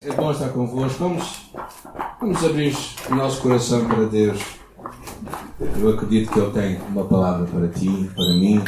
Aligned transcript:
É 0.00 0.12
bom 0.12 0.30
estar 0.30 0.50
convosco. 0.50 0.96
Vamos, 1.00 1.50
vamos 2.20 2.44
abrir 2.44 2.72
o 3.10 3.14
nosso 3.16 3.42
coração 3.42 3.84
para 3.84 4.04
Deus. 4.04 4.40
Eu 5.76 5.88
acredito 5.88 6.30
que 6.30 6.38
Ele 6.38 6.52
tem 6.52 6.80
uma 6.88 7.04
palavra 7.04 7.44
para 7.46 7.66
ti, 7.66 8.08
para 8.14 8.36
mim. 8.36 8.62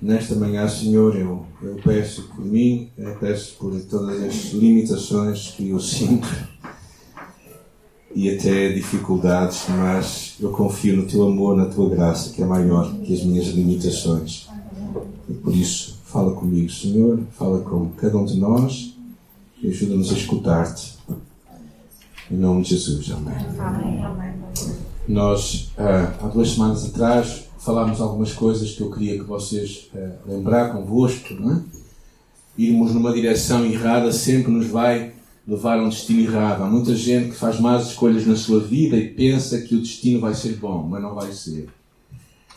Nesta 0.00 0.36
manhã, 0.36 0.68
Senhor, 0.68 1.16
eu, 1.16 1.44
eu 1.60 1.74
peço 1.82 2.22
por 2.28 2.44
mim, 2.44 2.92
eu 2.96 3.16
peço 3.16 3.56
por 3.56 3.74
todas 3.80 4.22
as 4.22 4.52
limitações 4.52 5.48
que 5.56 5.70
eu 5.70 5.80
sinto 5.80 6.28
e 8.14 8.32
até 8.32 8.68
dificuldades, 8.72 9.64
mas 9.70 10.36
eu 10.38 10.52
confio 10.52 10.98
no 10.98 11.06
Teu 11.08 11.26
amor, 11.26 11.56
na 11.56 11.66
Tua 11.66 11.90
graça, 11.90 12.32
que 12.32 12.40
é 12.40 12.46
maior 12.46 12.94
que 12.98 13.12
as 13.12 13.24
minhas 13.24 13.46
limitações. 13.46 14.48
E 15.28 15.32
por 15.32 15.52
isso, 15.52 15.98
fala 16.04 16.32
comigo, 16.32 16.70
Senhor, 16.70 17.18
fala 17.32 17.58
com 17.58 17.88
cada 17.96 18.16
um 18.16 18.24
de 18.24 18.38
nós 18.38 18.93
e 19.64 19.68
ajuda-nos 19.68 20.12
a 20.12 20.14
escutar-te. 20.14 20.94
Em 22.30 22.36
nome 22.36 22.62
de 22.62 22.70
Jesus, 22.70 23.10
amém. 23.10 23.34
amém. 23.58 24.34
Nós, 25.08 25.70
ah, 25.78 26.12
há 26.20 26.26
duas 26.28 26.50
semanas 26.50 26.84
atrás, 26.84 27.44
falámos 27.58 27.98
algumas 28.00 28.32
coisas 28.34 28.72
que 28.72 28.82
eu 28.82 28.90
queria 28.90 29.18
que 29.18 29.24
vocês 29.24 29.88
ah, 29.96 30.10
lembrar 30.26 30.70
convosco, 30.70 31.32
não 31.34 31.56
é? 31.56 31.60
Irmos 32.58 32.92
numa 32.92 33.12
direção 33.12 33.64
errada 33.64 34.12
sempre 34.12 34.52
nos 34.52 34.66
vai 34.66 35.14
levar 35.48 35.78
a 35.78 35.82
um 35.82 35.88
destino 35.88 36.20
errado. 36.20 36.62
Há 36.62 36.66
muita 36.66 36.94
gente 36.94 37.30
que 37.30 37.36
faz 37.36 37.58
más 37.58 37.88
escolhas 37.88 38.26
na 38.26 38.36
sua 38.36 38.60
vida 38.60 38.96
e 38.96 39.08
pensa 39.08 39.60
que 39.62 39.74
o 39.74 39.80
destino 39.80 40.20
vai 40.20 40.34
ser 40.34 40.56
bom, 40.56 40.86
mas 40.88 41.02
não 41.02 41.14
vai 41.14 41.32
ser. 41.32 41.68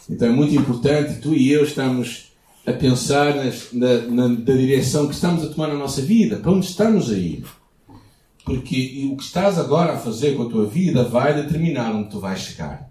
Então 0.09 0.27
é 0.27 0.31
muito 0.31 0.53
importante, 0.53 1.21
tu 1.21 1.33
e 1.33 1.51
eu 1.51 1.63
estamos 1.63 2.26
a 2.67 2.73
pensar 2.73 3.33
na, 3.33 4.01
na, 4.09 4.27
na 4.27 4.35
direção 4.35 5.07
que 5.07 5.15
estamos 5.15 5.41
a 5.41 5.47
tomar 5.47 5.69
na 5.69 5.75
nossa 5.75 6.01
vida, 6.01 6.35
para 6.35 6.51
onde 6.51 6.65
estamos 6.65 7.09
a 7.09 7.17
ir. 7.17 7.45
Porque 8.43 9.09
o 9.09 9.15
que 9.15 9.23
estás 9.23 9.57
agora 9.57 9.93
a 9.93 9.97
fazer 9.97 10.35
com 10.35 10.43
a 10.43 10.49
tua 10.49 10.65
vida 10.65 11.05
vai 11.05 11.33
determinar 11.33 11.95
onde 11.95 12.09
tu 12.09 12.19
vais 12.19 12.39
chegar. 12.39 12.89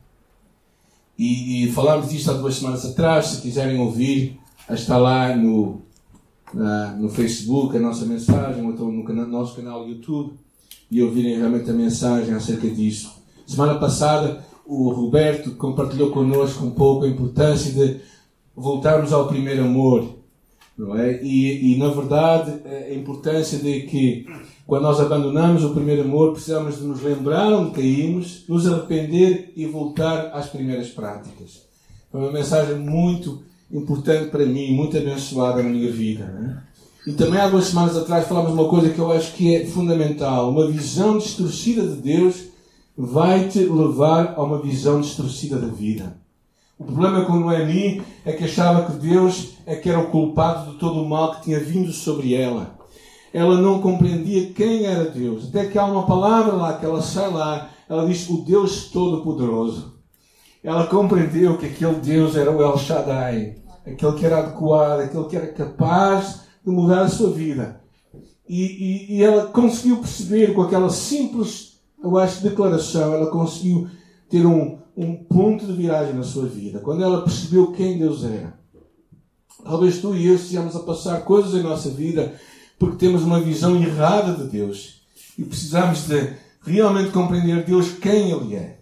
E, 1.19 1.64
e 1.64 1.72
falámos 1.72 2.08
disto 2.08 2.30
há 2.30 2.34
duas 2.34 2.56
semanas 2.56 2.86
atrás. 2.86 3.27
Se 3.27 3.42
quiserem 3.42 3.78
ouvir, 3.78 4.41
está 4.70 4.97
lá 4.97 5.36
no, 5.36 5.82
na, 6.54 6.92
no 6.92 7.10
Facebook 7.10 7.77
a 7.77 7.80
nossa 7.80 8.06
mensagem, 8.06 8.64
ou 8.64 8.72
então 8.72 8.91
no 8.91 9.04
canal, 9.04 9.27
nosso 9.27 9.56
canal 9.56 9.86
YouTube, 9.86 10.32
e 10.91 11.02
ouvirem 11.02 11.36
realmente 11.36 11.70
a 11.70 11.74
mensagem 11.74 12.32
acerca 12.34 12.69
disso. 12.69 13.12
Semana 13.47 13.74
passada, 13.74 14.42
o 14.64 14.88
Roberto 14.91 15.50
compartilhou 15.52 16.10
connosco 16.10 16.64
um 16.64 16.70
pouco 16.70 17.04
a 17.04 17.08
importância 17.08 17.72
de 17.72 18.00
voltarmos 18.56 19.12
ao 19.12 19.28
primeiro 19.28 19.64
amor, 19.64 20.16
não 20.76 20.96
é? 20.96 21.22
E, 21.22 21.74
e 21.74 21.78
na 21.78 21.88
verdade 21.88 22.54
a 22.64 22.94
importância 22.94 23.58
de 23.58 23.82
que 23.82 24.26
quando 24.66 24.82
nós 24.82 24.98
abandonamos 24.98 25.62
o 25.64 25.74
primeiro 25.74 26.02
amor 26.02 26.32
precisamos 26.32 26.78
de 26.78 26.84
nos 26.84 27.02
lembrar 27.02 27.52
onde 27.52 27.72
caímos, 27.72 28.44
nos 28.48 28.66
arrepender 28.66 29.52
e 29.54 29.66
voltar 29.66 30.30
às 30.32 30.48
primeiras 30.48 30.88
práticas. 30.88 31.62
Foi 32.10 32.20
uma 32.20 32.32
mensagem 32.32 32.76
muito 32.76 33.42
importante 33.70 34.30
para 34.30 34.46
mim, 34.46 34.72
muito 34.72 34.96
abençoada 34.96 35.62
na 35.62 35.68
minha 35.68 35.91
vida. 35.91 36.24
É? 37.04 37.10
E 37.10 37.12
também 37.12 37.41
há 37.41 37.48
duas 37.48 37.66
semanas 37.66 37.96
atrás 37.96 38.26
falámos 38.26 38.52
uma 38.52 38.68
coisa 38.68 38.91
que 38.91 38.98
eu 38.98 39.12
acho 39.12 39.34
que 39.34 39.54
é 39.54 39.64
fundamental. 39.64 40.50
Uma 40.50 40.66
visão 40.66 41.18
distorcida 41.18 41.86
de 41.86 41.96
Deus 41.96 42.46
vai 42.96 43.48
te 43.48 43.60
levar 43.60 44.34
a 44.36 44.42
uma 44.42 44.60
visão 44.60 45.00
distorcida 45.00 45.58
da 45.58 45.68
vida. 45.68 46.16
O 46.78 46.84
problema 46.84 47.24
com 47.24 47.36
Noemi 47.36 48.02
é 48.24 48.32
que 48.32 48.44
achava 48.44 48.91
que 48.91 48.98
Deus 48.98 49.56
é 49.64 49.77
que 49.77 49.88
era 49.88 49.98
o 49.98 50.10
culpado 50.10 50.72
de 50.72 50.78
todo 50.78 51.02
o 51.02 51.08
mal 51.08 51.34
que 51.34 51.44
tinha 51.44 51.58
vindo 51.58 51.91
sobre 51.91 52.34
ela. 52.34 52.77
Ela 53.32 53.60
não 53.60 53.80
compreendia 53.80 54.52
quem 54.52 54.84
era 54.84 55.10
Deus. 55.10 55.48
Até 55.48 55.66
que 55.66 55.78
há 55.78 55.86
uma 55.86 56.06
palavra 56.06 56.52
lá 56.52 56.74
que 56.74 56.84
ela 56.84 57.00
sai 57.00 57.30
lá, 57.30 57.70
ela 57.88 58.06
diz 58.06 58.28
o 58.28 58.44
Deus 58.44 58.91
Todo-Poderoso. 58.91 59.97
Ela 60.62 60.86
compreendeu 60.86 61.56
que 61.56 61.66
aquele 61.66 61.94
Deus 61.94 62.37
era 62.37 62.50
o 62.50 62.60
El 62.60 62.76
Shaddai, 62.76 63.56
aquele 63.87 64.12
que 64.12 64.26
era 64.26 64.38
adequado, 64.41 65.00
aquele 65.00 65.25
que 65.25 65.37
era 65.37 65.47
capaz 65.47 66.43
de 66.64 66.70
mudar 66.70 67.03
a 67.03 67.08
sua 67.08 67.31
vida. 67.31 67.81
E, 68.47 68.62
e, 68.62 69.16
e 69.16 69.22
ela 69.22 69.47
conseguiu 69.47 69.97
perceber 69.97 70.53
com 70.53 70.62
aquela 70.62 70.91
simples, 70.91 71.81
eu 72.03 72.19
acho, 72.19 72.43
declaração, 72.43 73.14
ela 73.14 73.31
conseguiu 73.31 73.88
ter 74.28 74.44
um, 74.44 74.78
um 74.96 75.14
ponto 75.14 75.66
de 75.66 75.72
viragem 75.72 76.14
na 76.14 76.22
sua 76.22 76.46
vida, 76.46 76.80
quando 76.80 77.02
ela 77.02 77.22
percebeu 77.22 77.72
quem 77.72 77.98
Deus 77.98 78.24
era. 78.24 78.58
Talvez 79.62 80.00
tu 80.00 80.14
e 80.14 80.26
eu 80.26 80.36
estejamos 80.36 80.74
a 80.74 80.80
passar 80.80 81.22
coisas 81.22 81.54
em 81.54 81.62
nossa 81.62 81.90
vida 81.90 82.34
porque 82.78 82.96
temos 82.96 83.22
uma 83.22 83.40
visão 83.40 83.76
errada 83.76 84.32
de 84.32 84.50
Deus 84.50 85.02
e 85.38 85.44
precisamos 85.44 86.06
de 86.06 86.34
realmente 86.62 87.10
compreender 87.10 87.64
Deus 87.64 87.92
quem 87.92 88.30
Ele 88.30 88.54
é. 88.54 88.76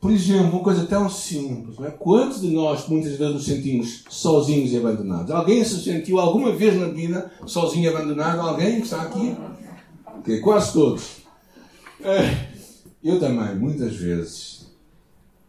Por 0.00 0.12
exemplo, 0.12 0.52
uma 0.52 0.62
coisa 0.62 0.84
tão 0.84 1.08
simples, 1.08 1.78
não 1.78 1.86
é? 1.86 1.90
Quantos 1.90 2.40
de 2.40 2.50
nós 2.50 2.86
muitas 2.86 3.16
vezes 3.16 3.34
nos 3.34 3.44
sentimos 3.44 4.04
sozinhos 4.08 4.72
e 4.72 4.76
abandonados? 4.76 5.30
Alguém 5.30 5.64
se 5.64 5.82
sentiu 5.82 6.20
alguma 6.20 6.52
vez 6.52 6.78
na 6.78 6.88
vida 6.88 7.30
sozinho 7.46 7.84
e 7.84 7.88
abandonado? 7.88 8.40
Alguém 8.40 8.76
que 8.76 8.82
está 8.82 9.02
aqui? 9.02 9.34
Okay, 10.20 10.40
quase 10.40 10.72
todos. 10.72 11.02
É, 12.02 12.50
eu 13.02 13.18
também, 13.18 13.56
muitas 13.56 13.96
vezes. 13.96 14.55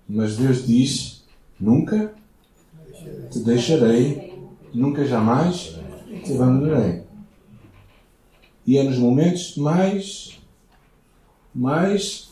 Mas 0.07 0.37
Deus 0.37 0.65
diz: 0.65 1.23
Nunca 1.59 2.13
te 3.31 3.39
deixarei, 3.39 4.33
nunca 4.73 5.05
jamais 5.05 5.75
te 6.23 6.33
abandonarei. 6.33 7.03
E 8.65 8.77
é 8.77 8.83
nos 8.83 8.97
momentos 8.97 9.55
mais, 9.57 10.39
mais, 11.53 12.29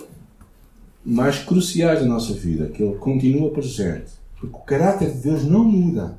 mais 1.04 1.40
cruciais 1.40 2.02
da 2.02 2.06
nossa 2.06 2.34
vida 2.34 2.68
que 2.68 2.84
Ele 2.84 2.96
continua 2.96 3.52
presente. 3.52 4.12
Porque 4.40 4.56
o 4.56 4.60
caráter 4.60 5.12
de 5.12 5.22
Deus 5.22 5.44
não 5.46 5.64
muda. 5.64 6.18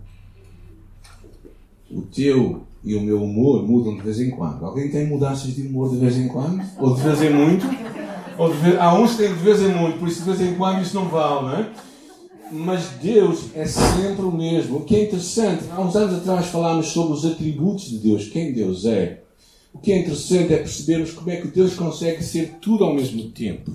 O 1.91 2.03
teu 2.03 2.62
e 2.83 2.95
o 2.95 3.00
meu 3.00 3.22
humor 3.22 3.66
mudam 3.66 3.95
de 3.95 4.03
vez 4.03 4.21
em 4.21 4.31
quando. 4.31 4.65
Alguém 4.65 4.91
tem 4.91 5.06
mudanças 5.06 5.55
de 5.55 5.62
humor 5.62 5.91
de 5.91 5.99
vez 5.99 6.16
em 6.16 6.28
quando? 6.28 6.62
Ou 6.78 6.95
de 6.95 7.03
vez 7.03 7.22
em 7.22 7.31
muito? 7.31 7.66
Vez, 8.61 8.79
há 8.79 8.95
uns 8.95 9.13
que 9.13 9.17
têm 9.19 9.29
de 9.29 9.43
vez 9.43 9.63
em 9.63 9.69
muito, 9.75 9.99
por 9.99 10.09
isso 10.09 10.23
de 10.23 10.31
vez 10.31 10.41
em 10.41 10.55
quando 10.57 10.83
isso 10.83 10.95
não 10.95 11.09
vale, 11.09 11.47
não 11.47 11.57
é? 11.57 11.71
Mas 12.53 12.91
Deus 13.03 13.47
é 13.55 13.67
sempre 13.67 14.25
o 14.25 14.31
mesmo. 14.31 14.79
O 14.79 14.85
que 14.85 14.95
é 14.95 15.05
interessante, 15.05 15.65
há 15.71 15.81
uns 15.81 15.97
anos 15.97 16.19
atrás 16.19 16.47
falámos 16.47 16.89
sobre 16.89 17.15
os 17.15 17.25
atributos 17.25 17.87
de 17.87 17.99
Deus, 17.99 18.29
quem 18.29 18.53
Deus 18.53 18.85
é. 18.85 19.23
O 19.73 19.79
que 19.79 19.93
é 19.93 19.99
interessante 19.99 20.55
é 20.55 20.59
percebermos 20.59 21.13
como 21.13 21.31
é 21.31 21.37
que 21.37 21.49
Deus 21.49 21.75
consegue 21.75 22.23
ser 22.23 22.57
tudo 22.61 22.85
ao 22.85 22.95
mesmo 22.95 23.31
tempo. 23.31 23.71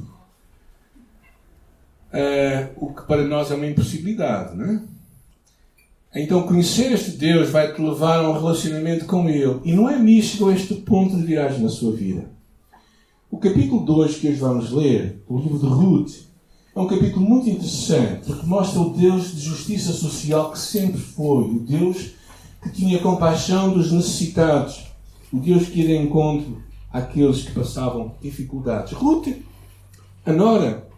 Uh, 2.14 2.70
o 2.78 2.94
que 2.94 3.04
para 3.04 3.24
nós 3.24 3.52
é 3.52 3.56
uma 3.56 3.68
impossibilidade, 3.68 4.56
não 4.58 4.66
é? 4.66 4.82
Então, 6.14 6.44
conhecer 6.44 6.92
este 6.92 7.12
Deus 7.12 7.50
vai 7.50 7.74
te 7.74 7.82
levar 7.82 8.18
a 8.18 8.30
um 8.30 8.34
relacionamento 8.34 9.06
com 9.06 9.30
Ele. 9.30 9.62
E 9.64 9.72
não 9.74 9.90
é 9.90 9.96
a 9.96 10.54
este 10.54 10.76
ponto 10.76 11.16
de 11.16 11.24
viragem 11.24 11.62
na 11.62 11.70
sua 11.70 11.94
vida. 11.94 12.26
O 13.31 13.38
capítulo 13.38 13.86
2 13.86 14.18
que 14.18 14.28
hoje 14.28 14.40
vamos 14.42 14.72
ler, 14.72 15.24
o 15.25 15.40
livro 15.40 15.58
de 15.58 15.66
Ruth, 15.66 16.12
é 16.75 16.80
um 16.81 16.86
capítulo 16.86 17.25
muito 17.25 17.50
interessante 17.50 18.25
porque 18.25 18.46
mostra 18.46 18.81
o 18.81 18.90
Deus 18.90 19.34
de 19.34 19.40
justiça 19.40 19.94
social 19.94 20.52
que 20.52 20.59
sempre 20.59 21.00
foi, 21.00 21.46
o 21.46 21.59
Deus 21.59 22.12
que 22.62 22.72
tinha 22.72 23.00
compaixão 23.00 23.72
dos 23.72 23.90
necessitados, 23.90 24.86
o 25.31 25.40
Deus 25.40 25.70
que 25.70 25.80
ia 25.80 25.88
de 25.88 26.06
encontro 26.06 26.62
àqueles 26.91 27.44
que 27.44 27.53
passavam 27.53 28.16
dificuldades. 28.22 28.91
Ruth, 28.91 29.30
a 30.25 30.34
nora 30.34 30.90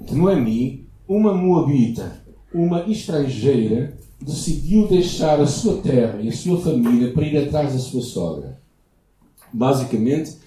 de 0.00 0.14
Noemi, 0.14 0.86
uma 1.08 1.34
moabita, 1.34 2.22
uma 2.54 2.82
estrangeira, 2.82 3.98
decidiu 4.20 4.86
deixar 4.86 5.40
a 5.40 5.46
sua 5.48 5.78
terra 5.78 6.20
e 6.22 6.28
a 6.28 6.32
sua 6.32 6.60
família 6.60 7.12
para 7.12 7.26
ir 7.26 7.36
atrás 7.36 7.72
da 7.72 7.80
sua 7.80 8.02
sogra. 8.02 8.60
Basicamente, 9.52 10.38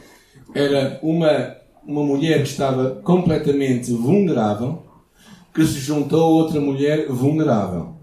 era 0.53 0.99
uma, 1.01 1.55
uma 1.85 2.03
mulher 2.03 2.43
que 2.43 2.49
estava 2.49 3.01
completamente 3.03 3.91
vulnerável, 3.91 4.83
que 5.53 5.65
se 5.65 5.79
juntou 5.79 6.23
a 6.23 6.27
outra 6.27 6.59
mulher 6.59 7.07
vulnerável. 7.07 7.95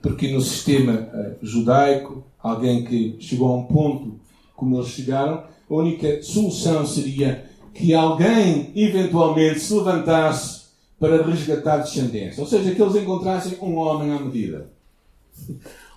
Porque 0.00 0.32
no 0.32 0.40
sistema 0.40 1.08
uh, 1.12 1.46
judaico, 1.46 2.24
alguém 2.42 2.84
que 2.84 3.16
chegou 3.20 3.52
a 3.52 3.56
um 3.56 3.64
ponto 3.64 4.20
como 4.54 4.76
eles 4.76 4.88
chegaram, 4.88 5.44
a 5.68 5.74
única 5.74 6.22
solução 6.22 6.84
seria 6.84 7.46
que 7.72 7.94
alguém 7.94 8.70
eventualmente 8.76 9.60
se 9.60 9.72
levantasse 9.74 10.62
para 10.98 11.24
resgatar 11.24 11.78
descendência. 11.78 12.40
Ou 12.40 12.48
seja, 12.48 12.74
que 12.74 12.80
eles 12.80 12.94
encontrassem 12.94 13.58
um 13.60 13.76
homem 13.76 14.12
à 14.12 14.20
medida. 14.20 14.70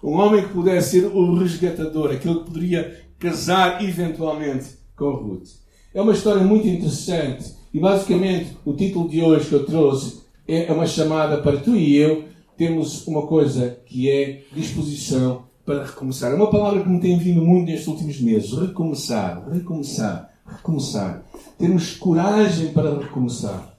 Um 0.03 0.13
homem 0.13 0.43
que 0.43 0.53
pudesse 0.53 1.01
ser 1.01 1.07
o 1.07 1.35
resgatador, 1.35 2.11
aquele 2.11 2.39
que 2.39 2.45
poderia 2.45 3.05
casar 3.19 3.83
eventualmente 3.83 4.84
com 4.95 5.11
Ruth. 5.11 5.49
É 5.93 6.01
uma 6.01 6.13
história 6.13 6.43
muito 6.43 6.67
interessante 6.67 7.53
e 7.73 7.79
basicamente 7.79 8.57
o 8.65 8.73
título 8.73 9.07
de 9.09 9.21
hoje 9.21 9.47
que 9.47 9.55
eu 9.55 9.65
trouxe 9.65 10.21
é 10.47 10.71
uma 10.71 10.85
chamada 10.85 11.41
para 11.41 11.57
tu 11.57 11.75
e 11.75 11.95
eu 11.95 12.25
termos 12.57 13.05
uma 13.07 13.25
coisa 13.27 13.77
que 13.85 14.09
é 14.09 14.43
disposição 14.53 15.43
para 15.65 15.83
recomeçar. 15.85 16.31
É 16.31 16.35
uma 16.35 16.49
palavra 16.49 16.83
que 16.83 16.89
me 16.89 16.99
tem 16.99 17.17
vindo 17.17 17.41
muito 17.41 17.65
nestes 17.65 17.87
últimos 17.87 18.19
meses. 18.21 18.51
Recomeçar, 18.53 19.49
recomeçar, 19.49 20.31
recomeçar. 20.45 21.25
Termos 21.57 21.95
coragem 21.95 22.71
para 22.71 22.97
recomeçar. 22.99 23.75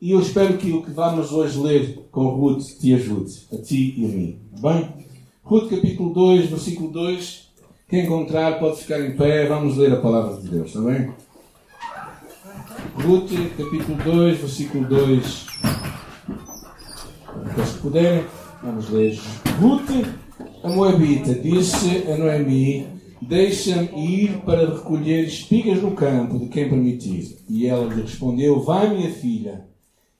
E 0.00 0.10
eu 0.10 0.20
espero 0.20 0.58
que 0.58 0.70
o 0.70 0.82
que 0.82 0.90
vamos 0.90 1.32
hoje 1.32 1.58
ler 1.58 2.06
com 2.12 2.28
Ruth 2.28 2.78
te 2.78 2.92
ajude, 2.92 3.32
a 3.52 3.56
ti 3.56 3.94
e 3.96 4.04
a 4.04 4.08
mim. 4.08 4.38
Bem? 4.60 5.06
Ruth 5.42 5.70
capítulo 5.70 6.12
2, 6.12 6.50
versículo 6.50 6.90
2. 6.90 7.43
Quem 7.94 8.06
encontrar 8.06 8.58
pode 8.58 8.78
ficar 8.78 8.98
em 8.98 9.12
pé. 9.12 9.46
Vamos 9.46 9.76
ler 9.76 9.92
a 9.92 10.00
palavra 10.00 10.42
de 10.42 10.48
Deus, 10.48 10.66
está 10.66 10.80
bem? 10.80 11.12
Ruth 12.96 13.30
capítulo 13.56 13.96
2, 14.02 14.38
versículo 14.38 14.88
2. 14.88 15.46
Se 17.64 17.78
puderem, 17.80 18.24
vamos 18.64 18.90
ler. 18.90 19.16
Ruth, 19.60 19.88
a 20.64 20.68
Moabita, 20.70 21.34
disse 21.34 22.10
a 22.10 22.16
Noemi: 22.16 22.84
Deixa-me 23.22 23.88
ir 23.94 24.38
para 24.38 24.74
recolher 24.74 25.26
espigas 25.26 25.80
no 25.80 25.92
campo 25.92 26.40
de 26.40 26.48
quem 26.48 26.68
permitir. 26.68 27.38
E 27.48 27.64
ela 27.64 27.94
lhe 27.94 28.02
respondeu: 28.02 28.60
Vai, 28.60 28.92
minha 28.92 29.12
filha. 29.12 29.68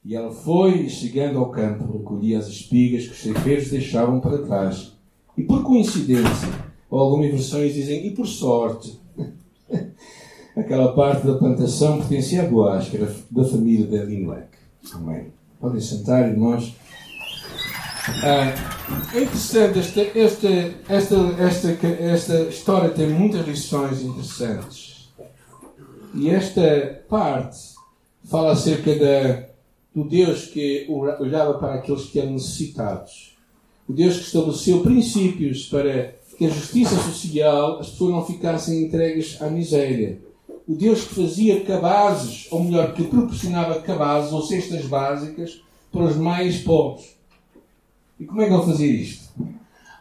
E 0.04 0.14
ela 0.14 0.30
foi, 0.30 0.82
e 0.82 0.88
chegando 0.88 1.40
ao 1.40 1.50
campo, 1.50 1.98
recolhia 1.98 2.38
as 2.38 2.46
espigas 2.46 3.06
que 3.06 3.14
os 3.14 3.18
ceifeiros 3.20 3.68
deixavam 3.68 4.20
para 4.20 4.46
trás. 4.46 4.92
E 5.36 5.42
por 5.42 5.64
coincidência, 5.64 6.63
ou 6.94 7.00
algumas 7.00 7.28
versões 7.28 7.74
dizem, 7.74 8.06
e 8.06 8.12
por 8.12 8.24
sorte, 8.24 8.96
aquela 10.56 10.92
parte 10.92 11.26
da 11.26 11.34
plantação 11.34 11.98
pertencia 11.98 12.42
a 12.42 12.46
Boaz, 12.46 12.88
que 12.88 12.96
era 12.96 13.12
da 13.28 13.44
família 13.44 13.84
de 13.84 13.96
Elimelech. 13.96 14.46
Amém. 14.92 15.32
Podem 15.60 15.80
sentar, 15.80 16.30
irmãos. 16.30 16.72
Ah, 18.22 18.54
é 19.12 19.22
interessante, 19.22 19.80
esta, 19.80 20.02
esta, 20.16 20.48
esta, 20.88 21.16
esta, 21.40 21.86
esta 21.88 22.38
história 22.42 22.90
tem 22.90 23.08
muitas 23.08 23.44
lições 23.44 24.00
interessantes. 24.00 25.12
E 26.14 26.30
esta 26.30 27.02
parte 27.08 27.58
fala 28.22 28.52
acerca 28.52 28.94
da 28.94 29.48
do 29.92 30.04
Deus 30.04 30.46
que 30.46 30.86
olhava 30.88 31.54
para 31.54 31.74
aqueles 31.74 32.04
que 32.04 32.20
eram 32.20 32.32
necessitados. 32.32 33.36
O 33.88 33.92
Deus 33.92 34.16
que 34.16 34.26
estabeleceu 34.26 34.80
princípios 34.80 35.66
para 35.66 36.14
que 36.36 36.46
a 36.46 36.50
justiça 36.50 36.96
social 36.96 37.78
as 37.78 37.90
pessoas 37.90 38.12
não 38.12 38.24
ficassem 38.24 38.84
entregues 38.84 39.40
à 39.40 39.48
miséria. 39.48 40.18
O 40.66 40.74
Deus 40.74 41.04
que 41.04 41.14
fazia 41.14 41.60
cabazes, 41.60 42.46
ou 42.50 42.64
melhor, 42.64 42.94
que 42.94 43.04
proporcionava 43.04 43.80
cabazes 43.80 44.32
ou 44.32 44.42
cestas 44.42 44.86
básicas 44.86 45.62
para 45.92 46.04
os 46.04 46.16
mais 46.16 46.58
pobres. 46.58 47.16
E 48.18 48.24
como 48.24 48.40
é 48.40 48.46
que 48.46 48.54
ele 48.54 48.62
fazia 48.62 48.86
isto? 48.86 49.24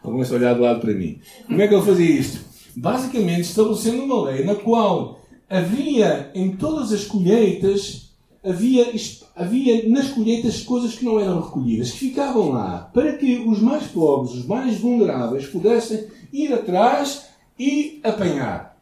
Começa 0.02 0.34
a 0.34 0.36
olhar 0.36 0.54
de 0.54 0.60
lado 0.60 0.80
para 0.80 0.94
mim. 0.94 1.18
Como 1.46 1.60
é 1.60 1.68
que 1.68 1.74
ele 1.74 1.84
fazia 1.84 2.10
isto? 2.10 2.40
Basicamente 2.76 3.42
estabelecendo 3.42 4.02
uma 4.02 4.30
lei 4.30 4.44
na 4.44 4.54
qual 4.54 5.20
havia 5.48 6.30
em 6.34 6.56
todas 6.56 6.92
as 6.92 7.04
colheitas 7.04 8.04
havia, 8.44 8.92
havia 9.34 9.88
nas 9.88 10.08
colheitas 10.10 10.62
coisas 10.62 10.94
que 10.94 11.04
não 11.04 11.18
eram 11.18 11.40
recolhidas, 11.40 11.90
que 11.90 11.98
ficavam 11.98 12.50
lá, 12.50 12.90
para 12.92 13.16
que 13.16 13.38
os 13.38 13.60
mais 13.60 13.86
pobres, 13.86 14.34
os 14.34 14.46
mais 14.46 14.78
vulneráveis, 14.78 15.46
pudessem 15.46 16.06
ir 16.42 16.52
atrás 16.52 17.28
e 17.58 18.00
apanhar. 18.02 18.76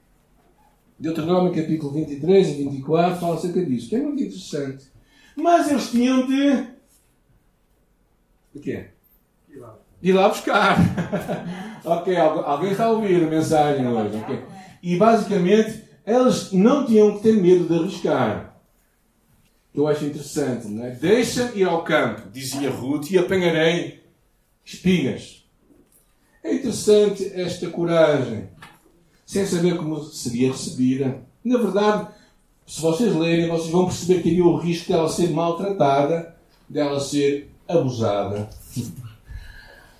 Deuteronômio 0.98 1.52
capítulo 1.52 1.92
23 1.92 2.48
e 2.48 2.52
24 2.64 3.20
fala 3.20 3.34
acerca 3.34 3.64
disso, 3.64 3.88
que 3.88 3.96
é 3.96 4.00
muito 4.00 4.22
interessante. 4.22 4.86
Mas 5.36 5.70
eles 5.70 5.90
tinham 5.90 6.26
de. 6.26 6.66
De 8.54 8.60
quê? 8.60 8.86
De 10.00 10.10
ir 10.10 10.12
lá 10.12 10.28
buscar. 10.28 10.78
ok, 11.84 12.16
alguém 12.16 12.72
está 12.72 12.84
a 12.84 12.90
ouvir 12.90 13.22
a 13.22 13.30
mensagem 13.30 13.86
hoje. 13.86 14.16
Okay. 14.16 14.42
E 14.82 14.96
basicamente, 14.96 15.84
eles 16.06 16.52
não 16.52 16.86
tinham 16.86 17.16
que 17.16 17.22
ter 17.22 17.34
medo 17.34 17.66
de 17.66 17.74
arriscar 17.74 18.52
eu 19.74 19.86
acho 19.86 20.04
interessante. 20.04 20.68
Não 20.68 20.84
é? 20.84 20.90
Deixa 20.90 21.52
ir 21.54 21.64
ao 21.64 21.82
campo, 21.82 22.28
dizia 22.30 22.70
Ruth, 22.70 23.10
e 23.10 23.18
apanharei 23.18 24.02
espigas. 24.64 25.41
É 26.44 26.54
interessante 26.54 27.30
esta 27.34 27.70
coragem, 27.70 28.48
sem 29.24 29.46
saber 29.46 29.76
como 29.76 30.02
seria 30.02 30.50
recebida. 30.50 31.22
Na 31.44 31.56
verdade, 31.56 32.08
se 32.66 32.80
vocês 32.80 33.14
lerem, 33.14 33.48
vocês 33.48 33.70
vão 33.70 33.86
perceber 33.86 34.22
que 34.22 34.30
havia 34.30 34.44
o 34.44 34.56
risco 34.56 34.90
dela 34.90 35.08
ser 35.08 35.30
maltratada, 35.30 36.34
dela 36.68 36.98
ser 36.98 37.48
abusada, 37.68 38.50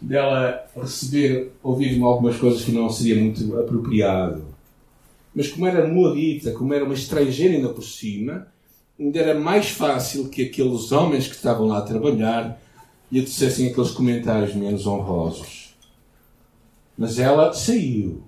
dela 0.00 0.66
receber, 0.74 1.52
ouvir 1.62 2.02
algumas 2.02 2.36
coisas 2.36 2.64
que 2.64 2.72
não 2.72 2.90
seria 2.90 3.22
muito 3.22 3.58
apropriado. 3.58 4.44
Mas 5.34 5.48
como 5.48 5.66
era 5.66 5.86
moabita, 5.86 6.50
como 6.52 6.74
era 6.74 6.84
uma 6.84 6.94
estrangeira 6.94 7.54
ainda 7.54 7.68
por 7.68 7.84
cima, 7.84 8.48
ainda 8.98 9.18
era 9.18 9.38
mais 9.38 9.70
fácil 9.70 10.28
que 10.28 10.42
aqueles 10.42 10.90
homens 10.90 11.28
que 11.28 11.36
estavam 11.36 11.68
lá 11.68 11.78
a 11.78 11.82
trabalhar 11.82 12.60
lhe 13.10 13.22
dissessem 13.22 13.68
aqueles 13.68 13.92
comentários 13.92 14.54
menos 14.54 14.86
honrosos. 14.86 15.61
Mas 17.02 17.18
ela 17.18 17.52
saiu. 17.52 18.22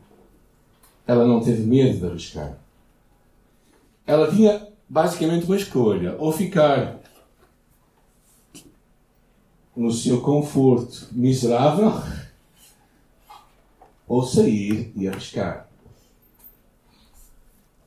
Ela 1.07 1.25
não 1.25 1.41
teve 1.41 1.63
medo 1.63 1.97
de 2.01 2.07
arriscar. 2.07 2.59
Ela 4.05 4.29
tinha 4.29 4.67
basicamente 4.89 5.47
uma 5.47 5.55
escolha: 5.55 6.17
ou 6.19 6.33
ficar 6.33 6.99
no 9.77 9.93
seu 9.93 10.21
conforto 10.23 11.07
miserável, 11.13 11.93
ou 14.09 14.25
sair 14.25 14.93
e 14.97 15.07
arriscar. 15.07 15.69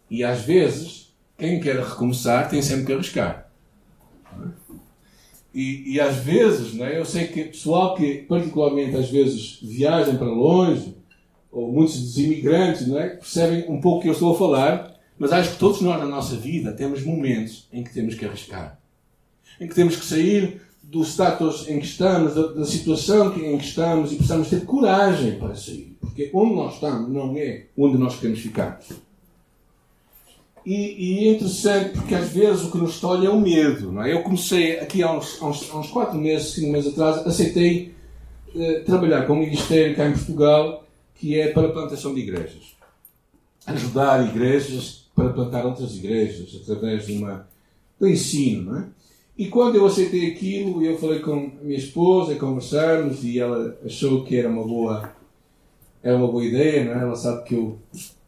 E 0.10 0.24
às 0.24 0.40
vezes 0.40 1.13
quem 1.38 1.60
quer 1.60 1.83
recomeçar 1.83 2.50
tem 2.50 2.62
sempre 2.62 2.86
que 2.86 2.94
arriscar. 2.94 3.47
E, 5.57 5.94
e, 5.94 6.00
às 6.00 6.18
vezes, 6.18 6.75
né, 6.75 7.00
eu 7.00 7.04
sei 7.04 7.25
que 7.25 7.45
pessoal 7.45 7.95
que, 7.95 8.18
particularmente 8.30 8.95
às 8.95 9.09
vezes, 9.09 9.57
viajam 9.59 10.15
para 10.15 10.27
longe, 10.27 10.95
ou 11.51 11.71
muitos 11.71 12.00
dos 12.00 12.19
imigrantes, 12.19 12.86
né, 12.86 13.07
percebem 13.15 13.65
um 13.68 13.81
pouco 13.81 13.98
o 13.98 14.01
que 14.04 14.07
eu 14.07 14.13
estou 14.13 14.36
a 14.36 14.38
falar, 14.38 14.95
mas 15.18 15.31
acho 15.31 15.54
que 15.54 15.57
todos 15.57 15.81
nós 15.81 15.98
na 15.98 16.06
nossa 16.06 16.36
vida 16.36 16.74
temos 16.74 17.04
momentos 17.04 17.68
em 17.74 17.83
que 17.83 17.92
temos 17.92 18.13
que 18.13 18.24
arriscar. 18.24 18.80
Em 19.59 19.68
que 19.68 19.74
temos 19.74 19.95
que 19.95 20.06
sair 20.06 20.62
do 20.83 21.01
status 21.01 21.68
em 21.68 21.80
que 21.80 21.88
estamos, 21.88 22.36
da, 22.36 22.54
da 22.54 22.63
situação 22.63 23.36
em 23.36 23.57
que 23.57 23.65
estamos, 23.65 24.12
e 24.12 24.15
precisamos 24.15 24.50
ter 24.50 24.63
coragem 24.63 25.39
para 25.39 25.56
sair. 25.56 25.98
Porque 26.00 26.30
onde 26.36 26.54
nós 26.54 26.75
estamos 26.75 27.12
não 27.12 27.36
é 27.36 27.65
onde 27.75 27.98
nós 27.98 28.15
queremos 28.19 28.42
ficar. 28.42 28.80
E, 30.68 30.74
e, 31.24 31.28
é 31.30 31.31
interessante 31.31 31.92
porque 31.92 32.14
às 32.14 32.30
vezes 32.33 32.66
o 32.66 32.71
que 32.71 32.78
nos 32.78 33.00
tolhe 33.00 33.26
é 33.26 33.30
o 33.30 33.40
medo. 33.40 33.90
Não 33.90 34.04
é? 34.04 34.12
Eu 34.12 34.21
comecei 34.21 34.78
aqui 34.78 35.02
há 35.02 35.09
uns, 35.14 35.42
uns, 35.42 35.74
uns 35.74 35.88
quatro 35.88 36.19
meses, 36.19 36.50
cinco 36.50 36.74
meses 36.74 36.92
atrás, 36.92 37.26
aceitei 37.26 37.95
uh, 38.54 38.83
trabalhar 38.83 39.26
com 39.26 39.31
um 39.31 39.40
ministério 39.40 39.95
cá 39.95 40.09
em 40.09 40.12
Portugal 40.12 40.86
que 41.16 41.40
é 41.40 41.54
para 41.54 41.69
a 41.69 41.71
plantação 41.71 42.14
de 42.14 42.19
igrejas. 42.19 42.76
Ajudar 43.66 44.28
igrejas 44.28 45.09
para 45.16 45.30
plantar 45.30 45.66
outras 45.66 45.95
igrejas 45.95 46.54
através 46.69 47.06
de 47.06 47.14
uma, 47.14 47.47
do 47.97 48.06
ensino. 48.06 48.74
Não 48.74 48.80
é? 48.80 48.88
E 49.38 49.47
quando 49.47 49.76
eu 49.76 49.86
aceitei 49.86 50.31
aquilo, 50.31 50.83
eu 50.83 50.97
falei 50.97 51.19
com 51.19 51.50
a 51.62 51.64
minha 51.64 51.78
esposa, 51.78 52.36
conversamos 52.36 53.24
e 53.24 53.40
ela 53.40 53.78
achou 53.86 54.26
que 54.26 54.36
era 54.36 54.50
uma 54.50 54.68
boa, 54.68 55.16
era 56.04 56.18
uma 56.18 56.28
boa 56.28 56.44
ideia. 56.44 56.83
Não 56.83 57.00
é? 57.00 57.04
Ela 57.04 57.16
sabe 57.16 57.45
que 57.45 57.56
eu 57.56 57.80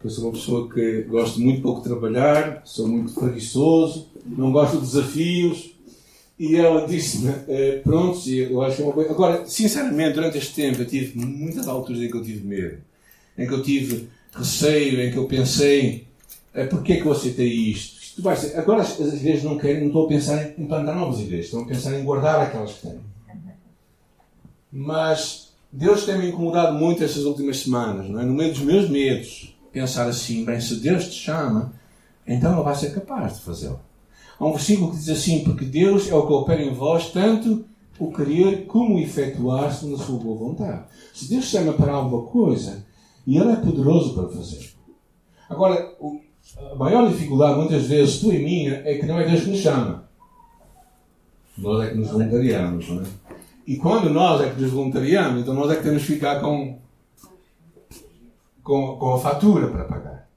eu 0.04 0.10
sou 0.10 0.26
uma 0.26 0.32
pessoa 0.32 0.70
que 0.70 1.02
gosto 1.04 1.42
muito 1.42 1.62
pouco 1.62 1.82
de 1.82 1.90
trabalhar, 1.90 2.62
sou 2.66 2.88
muito 2.88 3.14
preguiçoso, 3.14 4.08
não 4.26 4.52
gosto 4.52 4.78
de 4.78 4.86
desafios. 4.86 5.72
E 6.38 6.56
ela 6.56 6.88
disse-me, 6.88 7.34
eh, 7.50 7.82
pronto, 7.84 8.18
eu 8.30 8.62
acho 8.62 8.78
que 8.78 8.82
é 8.82 8.86
uma 8.86 8.94
coisa. 8.94 9.12
Agora, 9.12 9.46
sinceramente, 9.46 10.14
durante 10.14 10.38
este 10.38 10.54
tempo 10.54 10.82
eu 10.82 10.86
tive 10.86 11.20
muitas 11.20 11.68
alturas 11.68 12.02
em 12.02 12.10
que 12.10 12.16
eu 12.16 12.24
tive 12.24 12.48
medo, 12.48 12.78
em 13.38 13.46
que 13.46 13.54
eu 13.54 13.62
tive 13.62 14.08
receio, 14.34 15.02
em 15.02 15.12
que 15.12 15.18
eu 15.18 15.26
pensei, 15.26 16.08
eh, 16.54 16.66
porquê 16.66 16.94
é 16.94 17.02
que 17.02 17.06
eu 17.06 17.12
aceitei 17.12 17.48
isto? 17.48 18.00
isto 18.20 18.22
vai 18.22 18.36
ser... 18.36 18.58
Agora 18.58 18.82
as 18.82 19.00
igrejas 19.00 19.44
não 19.44 19.58
querem, 19.58 19.82
não 19.82 19.88
estou 19.88 20.06
a 20.06 20.10
pensar 20.10 20.54
em 20.58 20.66
plantar 20.66 20.96
novas 20.96 21.20
igrejas, 21.20 21.46
estão 21.46 21.62
a 21.62 21.66
pensar 21.66 21.98
em 21.98 22.04
guardar 22.04 22.42
aquelas 22.42 22.74
que 22.74 22.88
têm. 22.88 23.00
Mas 24.72 25.50
Deus 25.72 26.06
tem-me 26.06 26.30
incomodado 26.30 26.78
muito 26.78 27.04
estas 27.04 27.24
últimas 27.24 27.58
semanas, 27.60 28.10
não 28.10 28.20
é? 28.20 28.26
no 28.26 28.34
meio 28.34 28.52
dos 28.52 28.62
meus 28.62 28.90
medos 28.90 29.56
pensar 29.72 30.08
assim, 30.08 30.46
bem, 30.46 30.60
se 30.60 30.76
Deus 30.76 31.06
te 31.06 31.16
chama, 31.16 31.74
então 32.26 32.54
Ele 32.54 32.64
vai 32.64 32.76
ser 32.76 32.94
capaz 32.94 33.38
de 33.38 33.42
fazê-lo. 33.42 33.80
Há 34.40 34.46
um 34.46 34.52
versículo 34.52 34.92
que 34.92 34.98
diz 34.98 35.10
assim, 35.10 35.44
porque 35.44 35.66
Deus 35.66 36.10
é 36.10 36.16
o 36.16 36.26
que 36.26 36.34
opera 36.34 36.62
em 36.62 36.74
vós, 36.74 37.12
tanto 37.12 37.66
o 38.00 38.12
querer 38.12 38.66
como 38.66 38.96
o 38.96 39.00
efetuar 39.00 39.74
se 39.74 39.86
na 39.88 39.98
sua 39.98 40.18
boa 40.18 40.38
vontade. 40.38 40.84
Se 41.14 41.30
Deus 41.30 41.46
chama 41.46 41.74
para 41.74 41.92
alguma 41.92 42.24
coisa, 42.24 42.86
e 43.28 43.38
Ele 43.38 43.52
é 43.52 43.56
poderoso 43.58 44.14
para 44.14 44.30
fazer. 44.30 44.72
Agora, 45.50 45.94
a 46.72 46.76
maior 46.76 47.10
dificuldade, 47.10 47.60
muitas 47.60 47.86
vezes, 47.86 48.20
tu 48.20 48.32
e 48.32 48.40
minha, 48.40 48.82
é 48.86 48.98
que 48.98 49.06
não 49.06 49.20
é 49.20 49.28
Deus 49.28 49.44
que 49.44 49.50
nos 49.50 49.60
chama. 49.60 50.10
Nós 51.58 51.86
é 51.86 51.90
que 51.90 51.98
nos 51.98 52.10
voluntariamos, 52.10 52.88
não 52.88 53.02
é? 53.02 53.06
E 53.68 53.76
quando 53.76 54.10
nós 54.10 54.42
é 54.42 54.50
que 54.50 54.62
nos 54.62 54.72
voluntariamos, 54.72 55.42
então 55.42 55.54
nós 55.54 55.70
é 55.70 55.76
que 55.76 55.84
temos 55.84 56.02
que 56.04 56.14
ficar 56.14 56.40
com 56.40 56.80
com, 58.64 58.98
com 58.98 59.14
a 59.14 59.20
fatura 59.20 59.68
para 59.68 59.86
pagar. 59.86 60.30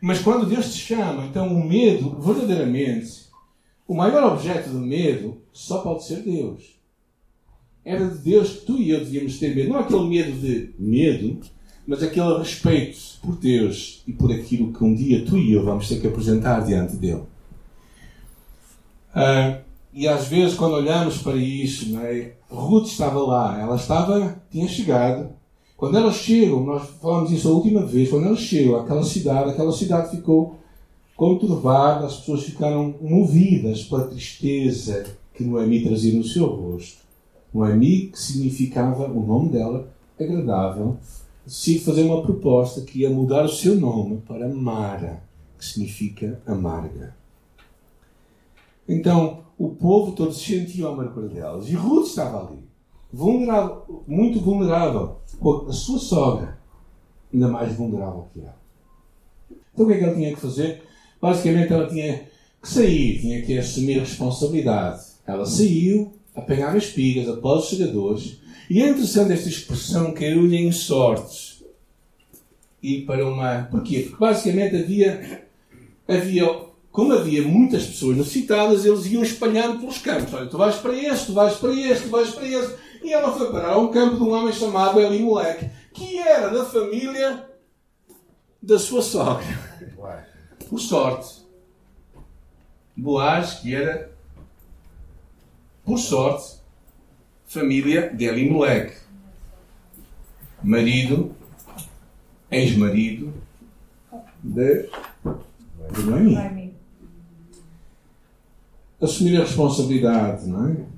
Mas 0.00 0.20
quando 0.20 0.46
Deus 0.46 0.74
te 0.74 0.80
chama, 0.80 1.24
então 1.24 1.48
o 1.48 1.66
medo, 1.66 2.20
verdadeiramente, 2.20 3.24
o 3.86 3.94
maior 3.94 4.32
objeto 4.32 4.70
do 4.70 4.78
medo 4.78 5.38
só 5.52 5.78
pode 5.78 6.04
ser 6.04 6.22
Deus. 6.22 6.74
Era 7.84 8.06
de 8.08 8.18
Deus 8.18 8.50
que 8.50 8.66
tu 8.66 8.78
e 8.78 8.90
eu 8.90 9.00
devíamos 9.00 9.38
ter 9.38 9.54
medo. 9.54 9.70
Não 9.70 9.78
aquele 9.78 10.08
medo 10.08 10.32
de 10.32 10.74
medo, 10.78 11.40
mas 11.86 12.02
aquele 12.02 12.38
respeito 12.38 12.98
por 13.22 13.36
Deus 13.36 14.02
e 14.06 14.12
por 14.12 14.32
aquilo 14.32 14.72
que 14.72 14.82
um 14.82 14.94
dia 14.94 15.24
tu 15.24 15.36
e 15.36 15.52
eu 15.52 15.64
vamos 15.64 15.88
ter 15.88 16.00
que 16.00 16.06
apresentar 16.06 16.60
diante 16.60 16.96
dele. 16.96 17.24
Ah, 19.14 19.60
e 19.92 20.08
às 20.08 20.26
vezes, 20.26 20.56
quando 20.56 20.74
olhamos 20.74 21.18
para 21.18 21.36
isso, 21.36 21.96
é? 22.00 22.32
Ruth 22.50 22.88
estava 22.88 23.20
lá, 23.20 23.60
ela 23.60 23.76
estava, 23.76 24.42
tinha 24.50 24.66
chegado. 24.66 25.30
Quando 25.76 25.98
elas 25.98 26.16
chegam, 26.16 26.64
nós 26.64 26.88
falamos 27.00 27.30
isso 27.32 27.48
a 27.48 27.52
última 27.52 27.84
vez, 27.84 28.08
quando 28.08 28.26
elas 28.26 28.38
chegam 28.38 28.76
àquela 28.76 29.02
cidade, 29.02 29.50
aquela 29.50 29.72
cidade 29.72 30.16
ficou 30.16 30.58
conturbada, 31.16 32.06
as 32.06 32.18
pessoas 32.18 32.44
ficaram 32.44 32.94
movidas 33.00 33.84
pela 33.84 34.06
tristeza 34.06 35.04
que 35.32 35.44
Noemi 35.44 35.84
trazia 35.84 36.16
no 36.16 36.24
seu 36.24 36.46
rosto. 36.46 36.98
Noemi, 37.52 38.08
que 38.08 38.18
significava 38.20 39.06
o 39.06 39.24
nome 39.24 39.50
dela, 39.50 39.88
agradável, 40.18 40.96
decide 41.44 41.84
fazer 41.84 42.02
uma 42.04 42.22
proposta 42.22 42.80
que 42.80 43.00
ia 43.00 43.10
mudar 43.10 43.44
o 43.44 43.48
seu 43.48 43.76
nome 43.76 44.18
para 44.26 44.48
Mara, 44.48 45.22
que 45.58 45.64
significa 45.64 46.40
amarga. 46.46 47.16
Então, 48.88 49.44
o 49.58 49.70
povo 49.70 50.12
todo 50.12 50.32
se 50.32 50.44
sentia 50.44 50.86
à 50.86 50.90
amargura 50.90 51.28
delas. 51.28 51.68
E 51.68 51.74
Ruth 51.74 52.06
estava 52.06 52.46
ali, 52.46 52.64
vulnerável, 53.14 54.04
muito 54.06 54.40
vulnerável, 54.40 55.16
com 55.38 55.66
a 55.68 55.72
sua 55.72 55.98
sogra, 55.98 56.58
ainda 57.32 57.48
mais 57.48 57.74
vulnerável 57.74 58.28
que 58.32 58.40
ela. 58.40 58.56
Então, 59.72 59.86
o 59.86 59.88
que 59.88 59.94
é 59.94 59.98
que 59.98 60.04
ela 60.04 60.14
tinha 60.14 60.34
que 60.34 60.40
fazer? 60.40 60.82
Basicamente, 61.20 61.72
ela 61.72 61.88
tinha 61.88 62.28
que 62.60 62.68
sair, 62.68 63.20
tinha 63.20 63.42
que 63.42 63.58
assumir 63.58 63.98
responsabilidade. 63.98 65.02
Ela 65.26 65.46
saiu, 65.46 66.12
apanhava 66.34 66.76
espigas 66.76 67.28
após 67.28 67.64
os 67.64 67.70
segadores, 67.70 68.40
e 68.68 68.82
é 68.82 68.88
interessante 68.88 69.32
esta 69.32 69.48
expressão 69.48 70.12
caiu-lhe 70.12 70.56
em 70.56 70.72
sortes. 70.72 71.62
E 72.82 73.02
para 73.02 73.26
uma. 73.26 73.68
Porquê? 73.70 74.00
Porque 74.00 74.18
basicamente 74.18 74.76
havia, 74.76 75.46
havia 76.06 76.64
como 76.94 77.12
havia 77.12 77.42
muitas 77.42 77.86
pessoas 77.86 78.16
necessitadas, 78.16 78.84
eles 78.84 79.06
iam 79.06 79.20
espalhando 79.20 79.80
pelos 79.80 79.98
campos. 79.98 80.32
Olha, 80.32 80.46
tu 80.46 80.56
vais 80.56 80.76
para 80.76 80.94
este, 80.94 81.26
tu 81.26 81.32
vais 81.32 81.54
para 81.54 81.72
este, 81.72 82.04
tu 82.04 82.08
vais 82.08 82.30
para 82.30 82.46
este. 82.46 82.74
E 83.04 83.12
ela 83.12 83.36
foi 83.36 83.52
parar 83.52 83.74
a 83.74 83.78
um 83.78 83.92
campo 83.92 84.16
de 84.16 84.22
um 84.22 84.32
homem 84.32 84.52
chamado 84.52 84.98
Elimelech, 84.98 85.70
que 85.92 86.18
era 86.18 86.48
da 86.48 86.64
família 86.64 87.48
da 88.62 88.78
sua 88.78 89.02
sogra. 89.02 89.44
Por 90.70 90.80
sorte, 90.80 91.44
Boaz, 92.96 93.60
que 93.60 93.74
era, 93.74 94.10
por 95.84 95.98
sorte, 95.98 96.60
família 97.44 98.10
de 98.14 98.24
Elimelech. 98.24 98.96
Marido, 100.62 101.36
ex-marido 102.50 103.34
de, 104.42 104.88
de 105.92 106.02
Noemi 106.02 106.64
assumir 109.04 109.36
a 109.36 109.44
responsabilidade, 109.44 110.46
não 110.46 110.68
é? 110.68 110.93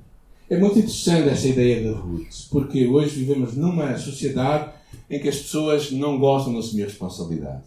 É 0.49 0.57
muito 0.57 0.79
interessante 0.79 1.29
essa 1.29 1.49
ideia 1.49 1.83
de 1.83 1.89
Ruth, 1.89 2.49
porque 2.53 2.87
hoje 2.87 3.19
vivemos 3.19 3.57
numa 3.57 3.99
sociedade 3.99 4.71
em 5.11 5.19
que 5.19 5.29
as 5.29 5.39
pessoas 5.39 5.91
não 5.91 6.21
gostam 6.21 6.53
de 6.53 6.61
assumir 6.61 6.85
responsabilidade. 6.85 7.65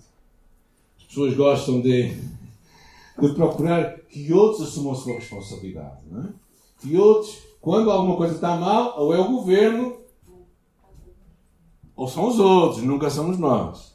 As 0.98 1.03
pessoas 1.03 1.36
gostam 1.36 1.81
de, 1.81 2.13
de 2.13 3.33
procurar 3.36 4.00
que 4.09 4.31
outros 4.31 4.69
assumam 4.69 4.93
a 4.93 4.95
sua 4.95 5.15
responsabilidade, 5.15 5.98
não 6.09 6.21
é? 6.21 6.27
Que 6.81 6.95
outros, 6.95 7.38
quando 7.59 7.91
alguma 7.91 8.15
coisa 8.15 8.36
está 8.36 8.55
mal, 8.55 8.98
ou 8.98 9.13
é 9.13 9.19
o 9.19 9.29
governo, 9.29 9.98
ou 11.98 12.07
são 12.07 12.29
os 12.29 12.39
outros, 12.39 12.81
nunca 12.81 13.09
somos 13.09 13.38
nós. 13.38 13.93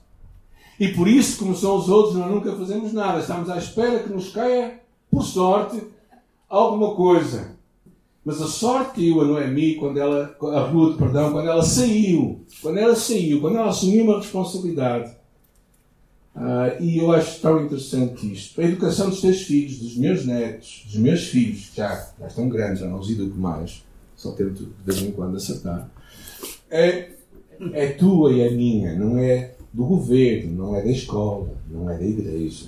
E 0.79 0.88
por 0.88 1.09
isso, 1.09 1.38
como 1.38 1.57
são 1.57 1.76
os 1.79 1.88
outros, 1.88 2.17
nós 2.17 2.31
nunca 2.31 2.55
fazemos 2.55 2.93
nada. 2.93 3.21
Estamos 3.21 3.49
à 3.49 3.57
espera 3.57 4.03
que 4.03 4.12
nos 4.12 4.31
caia, 4.31 4.83
por 5.11 5.23
sorte, 5.23 5.83
alguma 6.50 6.95
coisa. 6.95 7.53
Mas 8.25 8.40
a 8.40 8.47
sorte 8.47 8.95
caiu 8.95 9.21
a 9.21 9.25
Noemi 9.25 9.75
quando 9.75 9.99
ela, 9.99 10.35
a 10.40 10.61
Ruth, 10.61 10.97
perdão, 10.97 11.33
quando 11.33 11.49
ela 11.49 11.62
saiu, 11.62 12.40
quando 12.62 12.78
ela 12.78 12.97
saiu, 12.97 13.40
quando 13.40 13.59
ela 13.59 13.69
assumiu 13.69 14.04
uma 14.04 14.16
responsabilidade. 14.16 15.14
Uh, 16.35 16.83
e 16.83 16.99
eu 16.99 17.12
acho 17.12 17.40
tão 17.40 17.64
interessante 17.64 18.33
isto. 18.33 18.61
A 18.61 18.64
educação 18.64 19.11
dos 19.11 19.21
teus 19.21 19.43
filhos, 19.43 19.78
dos 19.78 19.97
meus 19.97 20.25
netos, 20.25 20.85
dos 20.87 20.97
meus 20.97 21.25
filhos, 21.25 21.71
já, 21.75 22.12
já 22.19 22.26
estão 22.26 22.49
grandes, 22.49 22.81
já 22.81 22.88
não 22.88 22.99
os 22.99 23.11
educo 23.11 23.38
mais, 23.38 23.85
só 24.16 24.33
tento 24.33 24.64
de 24.64 24.73
vez 24.85 25.02
em 25.02 25.12
quando 25.12 25.37
acertar, 25.37 25.88
é, 26.71 27.11
é 27.73 27.88
tua 27.88 28.33
e 28.33 28.40
é 28.40 28.50
minha, 28.50 28.95
não 28.95 29.19
é 29.19 29.54
do 29.73 29.85
governo, 29.85 30.52
não 30.52 30.75
é 30.75 30.83
da 30.83 30.90
escola, 30.90 31.54
não 31.71 31.90
é 31.90 31.99
da 31.99 32.04
igreja. 32.04 32.66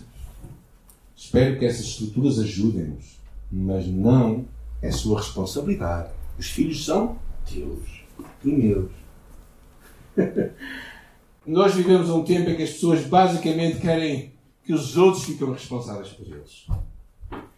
Espero 1.16 1.58
que 1.58 1.64
essas 1.64 1.86
estruturas 1.86 2.38
ajudem-nos 2.38 3.16
mas 3.50 3.86
não 3.86 4.44
é 4.86 4.92
sua 4.92 5.18
responsabilidade. 5.18 6.10
Os 6.38 6.48
filhos 6.48 6.84
são 6.84 7.18
teus 7.50 8.04
e 8.44 8.48
meus. 8.48 8.90
Nós 11.46 11.74
vivemos 11.74 12.08
um 12.10 12.24
tempo 12.24 12.50
em 12.50 12.56
que 12.56 12.62
as 12.62 12.70
pessoas 12.70 13.02
basicamente 13.02 13.78
querem 13.78 14.32
que 14.64 14.72
os 14.72 14.96
outros 14.96 15.24
fiquem 15.24 15.52
responsáveis 15.52 16.08
por 16.08 16.26
eles. 16.26 16.66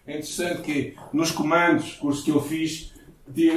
É 0.06 0.12
interessante 0.12 0.62
que 0.62 0.97
nos 1.12 1.30
comandos, 1.30 1.94
curso 1.94 2.25
que 2.25 2.30
eu 2.30 2.40
fiz, 2.40 2.92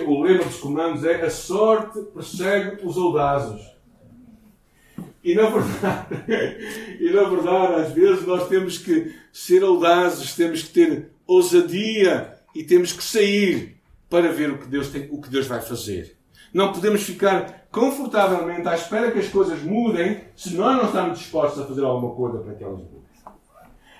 o 0.05 0.21
lema 0.21 0.43
dos 0.43 0.57
comandos 0.57 1.03
é 1.03 1.21
a 1.21 1.29
sorte 1.29 2.01
persegue 2.13 2.85
os 2.85 2.97
audazes. 2.97 3.61
E 5.23 5.35
na 5.35 5.49
verdade, 5.49 6.07
e 6.99 7.09
na 7.11 7.23
verdade, 7.23 7.73
às 7.81 7.91
vezes 7.93 8.25
nós 8.25 8.47
temos 8.47 8.77
que 8.77 9.15
ser 9.31 9.63
audazes, 9.63 10.35
temos 10.35 10.63
que 10.63 10.73
ter 10.73 11.11
ousadia 11.27 12.40
e 12.53 12.63
temos 12.63 12.93
que 12.93 13.03
sair 13.03 13.77
para 14.09 14.31
ver 14.31 14.51
o 14.51 14.57
que 14.57 14.67
Deus, 14.67 14.89
tem, 14.89 15.07
o 15.11 15.21
que 15.21 15.29
Deus 15.29 15.47
vai 15.47 15.61
fazer. 15.61 16.17
Não 16.53 16.73
podemos 16.73 17.01
ficar 17.03 17.67
confortavelmente 17.71 18.67
à 18.67 18.75
espera 18.75 19.11
que 19.11 19.19
as 19.19 19.29
coisas 19.29 19.61
mudem 19.63 20.21
se 20.35 20.53
nós 20.53 20.75
não 20.75 20.85
estamos 20.85 21.19
dispostos 21.19 21.61
a 21.61 21.65
fazer 21.65 21.83
alguma 21.83 22.13
coisa 22.13 22.39
para 22.39 22.53
que 22.53 22.63
elas 22.63 22.79
mudem. 22.79 23.01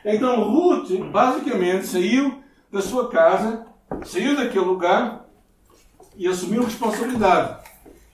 Então 0.04 0.44
Ruth, 0.50 0.90
basicamente, 1.12 1.88
saiu 1.88 2.42
da 2.72 2.82
sua 2.82 3.10
casa, 3.10 3.66
saiu 4.04 4.36
daquele 4.36 4.66
lugar 4.66 5.26
e 6.18 6.28
assumiu 6.28 6.64
responsabilidade. 6.64 7.62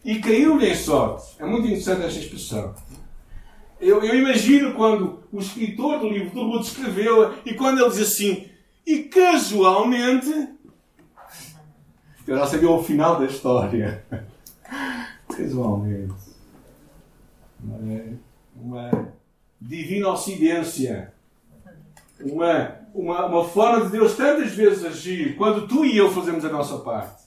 E 0.03 0.20
caiu-lhe 0.20 0.70
em 0.70 0.75
sorte. 0.75 1.36
É 1.39 1.46
muito 1.46 1.65
interessante 1.65 2.06
esta 2.06 2.20
expressão. 2.20 2.75
Eu, 3.79 4.03
eu, 4.03 4.15
imagino 4.15 4.74
quando 4.74 5.24
o 5.32 5.39
escritor 5.39 6.00
do 6.00 6.10
livro 6.10 6.29
de 6.29 6.39
Ruth 6.39 6.65
escreveu 6.65 7.34
e 7.46 7.53
quando 7.53 7.79
ele 7.79 7.89
diz 7.89 8.01
assim: 8.01 8.50
e 8.88 9.03
casualmente. 9.03 10.48
Eu 12.25 12.38
já 12.38 12.48
sabia 12.48 12.70
o 12.70 12.82
final 12.82 13.20
da 13.20 13.25
história. 13.25 14.06
Casualmente. 15.27 16.13
Uma, 18.56 19.13
divina 19.60 20.10
ocidência. 20.10 21.13
Uma, 22.22 22.75
uma, 22.94 23.25
uma 23.25 23.44
forma 23.44 23.86
de 23.86 23.91
Deus 23.91 24.15
tantas 24.15 24.53
vezes 24.53 24.86
agir 24.86 25.36
quando 25.36 25.67
tu 25.67 25.86
e 25.86 25.98
eu 25.98 26.10
fazemos 26.10 26.46
a 26.46 26.50
nossa 26.50 26.77
parte. 26.79 27.24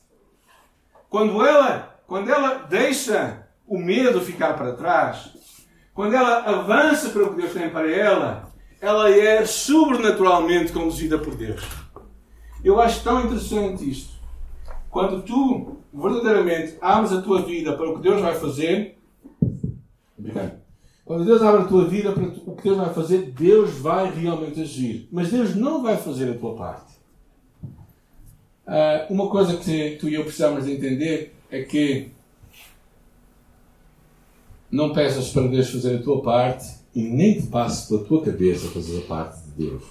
Quando 1.10 1.44
ela, 1.44 2.00
quando 2.06 2.30
ela 2.30 2.54
deixa 2.66 3.46
o 3.68 3.78
medo 3.78 4.20
ficar 4.20 4.54
para 4.54 4.72
trás, 4.72 5.36
quando 5.92 6.14
ela 6.14 6.38
avança 6.38 7.10
para 7.10 7.24
o 7.24 7.34
que 7.34 7.42
Deus 7.42 7.52
tem 7.52 7.68
para 7.68 7.90
ela, 7.90 8.49
ela 8.80 9.10
é 9.10 9.44
sobrenaturalmente 9.44 10.72
conduzida 10.72 11.18
por 11.18 11.34
Deus. 11.34 11.62
Eu 12.64 12.80
acho 12.80 13.02
tão 13.04 13.24
interessante 13.24 13.88
isto. 13.88 14.14
Quando 14.88 15.22
tu 15.22 15.76
verdadeiramente 15.92 16.76
abres 16.80 17.12
a 17.12 17.20
tua 17.20 17.42
vida 17.42 17.76
para 17.76 17.90
o 17.90 17.96
que 17.96 18.02
Deus 18.02 18.20
vai 18.20 18.34
fazer, 18.34 18.98
obrigado. 20.18 20.60
Quando 21.04 21.24
Deus 21.24 21.42
abre 21.42 21.62
a 21.62 21.66
tua 21.66 21.86
vida 21.86 22.12
para 22.12 22.22
o 22.22 22.56
que 22.56 22.62
Deus 22.62 22.76
vai 22.76 22.94
fazer, 22.94 23.32
Deus 23.32 23.70
vai 23.78 24.10
realmente 24.10 24.60
agir. 24.60 25.08
Mas 25.10 25.30
Deus 25.30 25.54
não 25.54 25.82
vai 25.82 25.96
fazer 25.96 26.30
a 26.30 26.38
tua 26.38 26.54
parte. 26.54 26.94
Uh, 28.66 29.12
uma 29.12 29.28
coisa 29.28 29.56
que 29.56 29.96
tu 29.96 30.08
e 30.08 30.14
eu 30.14 30.22
precisamos 30.22 30.68
entender 30.68 31.34
é 31.50 31.62
que 31.62 32.12
não 34.70 34.92
peças 34.92 35.30
para 35.30 35.48
Deus 35.48 35.68
fazer 35.70 35.96
a 35.96 36.02
tua 36.02 36.22
parte 36.22 36.79
e 36.94 37.02
nem 37.02 37.40
te 37.40 37.46
passe 37.46 37.88
pela 37.88 38.04
tua 38.04 38.22
cabeça 38.22 38.68
fazer 38.68 38.98
a 38.98 39.06
parte 39.06 39.40
de 39.42 39.66
Deus. 39.66 39.82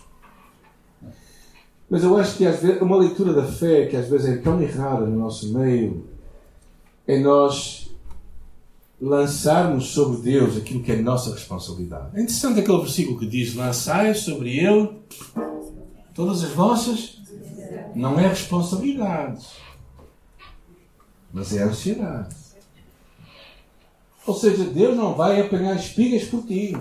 Mas 1.89 2.03
eu 2.03 2.15
acho 2.17 2.37
que 2.37 2.45
às 2.45 2.61
vezes, 2.61 2.81
uma 2.81 2.97
leitura 2.97 3.33
da 3.33 3.45
fé 3.45 3.87
que 3.87 3.95
às 3.95 4.07
vezes 4.07 4.27
é 4.27 4.37
tão 4.37 4.61
errada 4.61 5.05
no 5.05 5.17
nosso 5.17 5.51
meio 5.51 6.05
é 7.07 7.17
nós 7.19 7.89
lançarmos 9.01 9.87
sobre 9.87 10.21
Deus 10.21 10.57
aquilo 10.57 10.83
que 10.83 10.91
é 10.91 11.01
nossa 11.01 11.33
responsabilidade. 11.33 12.09
É 12.13 12.21
interessante 12.21 12.59
aquele 12.59 12.77
versículo 12.79 13.17
que 13.17 13.25
diz: 13.25 13.55
Lançai 13.55 14.13
sobre 14.13 14.59
Ele 14.59 14.89
todas 16.13 16.43
as 16.43 16.51
vossas. 16.51 17.17
Não 17.95 18.19
é 18.19 18.27
responsabilidade, 18.27 19.47
mas 21.33 21.55
é 21.55 21.63
ansiedade. 21.63 22.35
Ou 24.29 24.35
seja, 24.35 24.63
Deus 24.63 24.95
não 24.95 25.15
vai 25.15 25.41
apanhar 25.41 25.75
espigas 25.75 26.25
por 26.25 26.45
ti. 26.45 26.77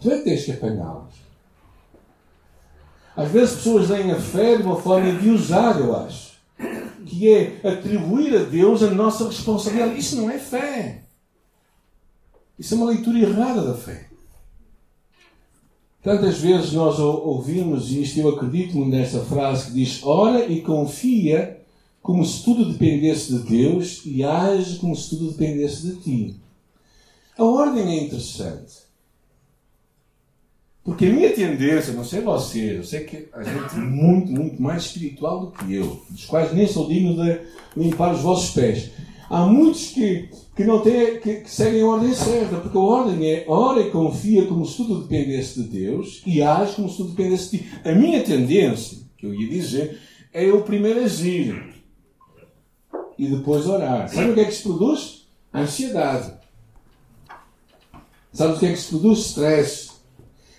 Tu 0.00 0.12
é 0.12 0.18
que 0.18 0.24
tens 0.24 0.44
que 0.44 0.52
apanhá-las. 0.52 1.12
Às 3.16 3.32
vezes 3.32 3.56
pessoas 3.56 3.88
têm 3.88 4.12
a 4.12 4.20
fé 4.20 4.56
de 4.56 4.62
uma 4.62 4.80
forma 4.80 5.12
de 5.12 5.28
usar, 5.28 5.80
eu 5.80 5.96
acho. 5.96 6.34
Que 7.04 7.28
é 7.28 7.68
atribuir 7.68 8.36
a 8.36 8.44
Deus 8.44 8.80
a 8.80 8.92
nossa 8.92 9.26
responsabilidade. 9.26 9.98
Isso 9.98 10.18
não 10.18 10.30
é 10.30 10.38
fé. 10.38 11.02
Isso 12.56 12.74
é 12.74 12.76
uma 12.76 12.90
leitura 12.90 13.18
errada 13.18 13.62
da 13.62 13.74
fé. 13.74 14.06
Tantas 16.00 16.38
vezes 16.38 16.72
nós 16.72 17.00
ouvimos, 17.00 17.90
e 17.90 18.02
isto 18.02 18.20
eu 18.20 18.28
acredito 18.28 18.78
nesta 18.84 19.18
frase 19.18 19.66
que 19.66 19.72
diz: 19.72 20.00
ora 20.04 20.46
e 20.46 20.62
confia 20.62 21.59
como 22.10 22.24
se 22.24 22.42
tudo 22.42 22.72
dependesse 22.72 23.32
de 23.32 23.48
Deus 23.48 24.02
e 24.04 24.24
age 24.24 24.80
como 24.80 24.96
se 24.96 25.10
tudo 25.10 25.30
dependesse 25.30 25.86
de 25.86 25.96
ti. 26.00 26.36
A 27.38 27.44
ordem 27.44 27.88
é 27.88 28.02
interessante. 28.02 28.90
Porque 30.82 31.06
a 31.06 31.12
minha 31.12 31.30
tendência, 31.30 31.92
não 31.92 32.04
sei 32.04 32.20
vocês, 32.20 32.76
eu 32.78 32.82
sei 32.82 33.04
que 33.04 33.28
a 33.32 33.44
gente 33.44 33.76
é 33.76 33.78
muito, 33.78 34.32
muito 34.32 34.60
mais 34.60 34.86
espiritual 34.86 35.38
do 35.40 35.52
que 35.52 35.72
eu, 35.72 36.02
dos 36.10 36.24
quais 36.24 36.52
nem 36.52 36.66
sou 36.66 36.88
digno 36.88 37.14
de 37.14 37.38
limpar 37.76 38.12
os 38.12 38.22
vossos 38.22 38.50
pés. 38.50 38.90
Há 39.28 39.46
muitos 39.46 39.90
que, 39.90 40.30
que 40.56 40.64
não 40.64 40.80
têm, 40.80 41.20
que, 41.20 41.42
que 41.42 41.50
seguem 41.50 41.82
a 41.82 41.86
ordem 41.86 42.12
certa, 42.12 42.56
porque 42.56 42.76
a 42.76 42.80
ordem 42.80 43.30
é 43.30 43.44
ora 43.46 43.82
e 43.82 43.90
confia 43.92 44.46
como 44.46 44.66
se 44.66 44.78
tudo 44.78 45.02
dependesse 45.02 45.62
de 45.62 45.68
Deus 45.68 46.22
e 46.26 46.42
age 46.42 46.74
como 46.74 46.88
se 46.88 46.96
tudo 46.96 47.10
dependesse 47.10 47.52
de 47.52 47.58
ti. 47.58 47.70
A 47.84 47.92
minha 47.92 48.20
tendência, 48.24 48.98
que 49.16 49.26
eu 49.26 49.32
ia 49.32 49.48
dizer, 49.48 50.00
é 50.32 50.44
eu 50.44 50.62
primeiro 50.62 51.04
agir 51.04 51.69
e 53.20 53.26
depois 53.26 53.66
orar. 53.66 54.08
Sabe 54.08 54.30
o 54.30 54.34
que 54.34 54.40
é 54.40 54.44
que 54.46 54.54
se 54.54 54.62
produz? 54.62 55.26
Ansiedade. 55.52 56.32
Sabe 58.32 58.54
o 58.54 58.58
que 58.58 58.64
é 58.64 58.72
que 58.72 58.78
se 58.78 58.88
produz? 58.88 59.18
Stress. 59.26 59.90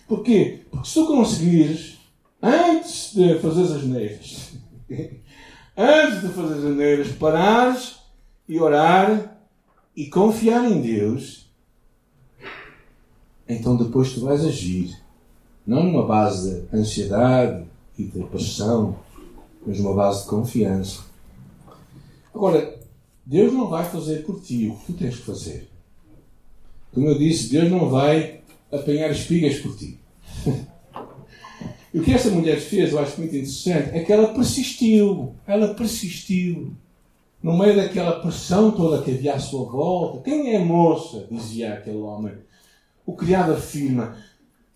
Porquê? 0.08 0.62
Porque 0.70 0.88
se 0.88 0.94
tu 0.94 1.08
conseguires, 1.08 1.98
antes 2.39 3.15
de 3.15 3.39
fazer 3.39 3.63
as 3.63 3.84
neiras, 3.84 4.51
antes 5.75 6.22
de 6.22 6.27
fazer 6.27 6.68
as 6.68 6.75
neiras, 6.75 7.08
parares 7.13 7.96
e 8.48 8.60
orar 8.60 9.39
e 9.96 10.06
confiar 10.06 10.63
em 10.72 10.82
Deus, 10.82 11.50
então 13.50 13.75
depois 13.75 14.13
tu 14.13 14.22
vais 14.22 14.46
agir. 14.46 15.01
Não 15.65 15.84
numa 15.84 16.06
base 16.06 16.62
de 16.62 16.77
ansiedade 16.77 17.65
e 17.98 18.03
de 18.03 18.24
paixão, 18.25 19.00
mas 19.65 19.80
numa 19.80 19.96
base 19.96 20.25
de 20.25 20.30
confiança. 20.30 21.11
Agora, 22.33 22.79
Deus 23.25 23.53
não 23.53 23.67
vai 23.67 23.85
fazer 23.85 24.23
por 24.23 24.41
ti 24.41 24.67
o 24.67 24.75
que 24.75 24.88
tu 24.88 24.93
tens 24.93 25.15
que 25.17 25.21
fazer. 25.23 25.69
Como 26.93 27.07
eu 27.07 27.17
disse, 27.17 27.50
Deus 27.50 27.69
não 27.69 27.89
vai 27.89 28.41
apanhar 28.71 29.11
espigas 29.11 29.59
por 29.59 29.75
ti. 29.77 30.00
e 31.93 32.00
o 32.00 32.03
que 32.03 32.13
esta 32.13 32.29
mulher 32.29 32.59
fez, 32.59 32.91
eu 32.91 33.00
acho 33.00 33.17
muito 33.19 33.35
interessante, 33.35 33.95
é 33.95 34.03
que 34.03 34.11
ela 34.11 34.33
persistiu. 34.33 35.35
Ela 35.45 35.73
persistiu. 35.73 36.73
No 37.41 37.57
meio 37.57 37.75
daquela 37.75 38.19
pressão 38.19 38.71
toda 38.71 39.01
que 39.01 39.11
havia 39.11 39.33
à 39.33 39.39
sua 39.39 39.65
volta. 39.65 40.21
Quem 40.21 40.53
é 40.53 40.57
a 40.57 40.65
moça? 40.65 41.27
dizia 41.31 41.73
aquele 41.73 41.97
homem. 41.97 42.33
O 43.05 43.13
criado 43.13 43.53
afirma. 43.53 44.15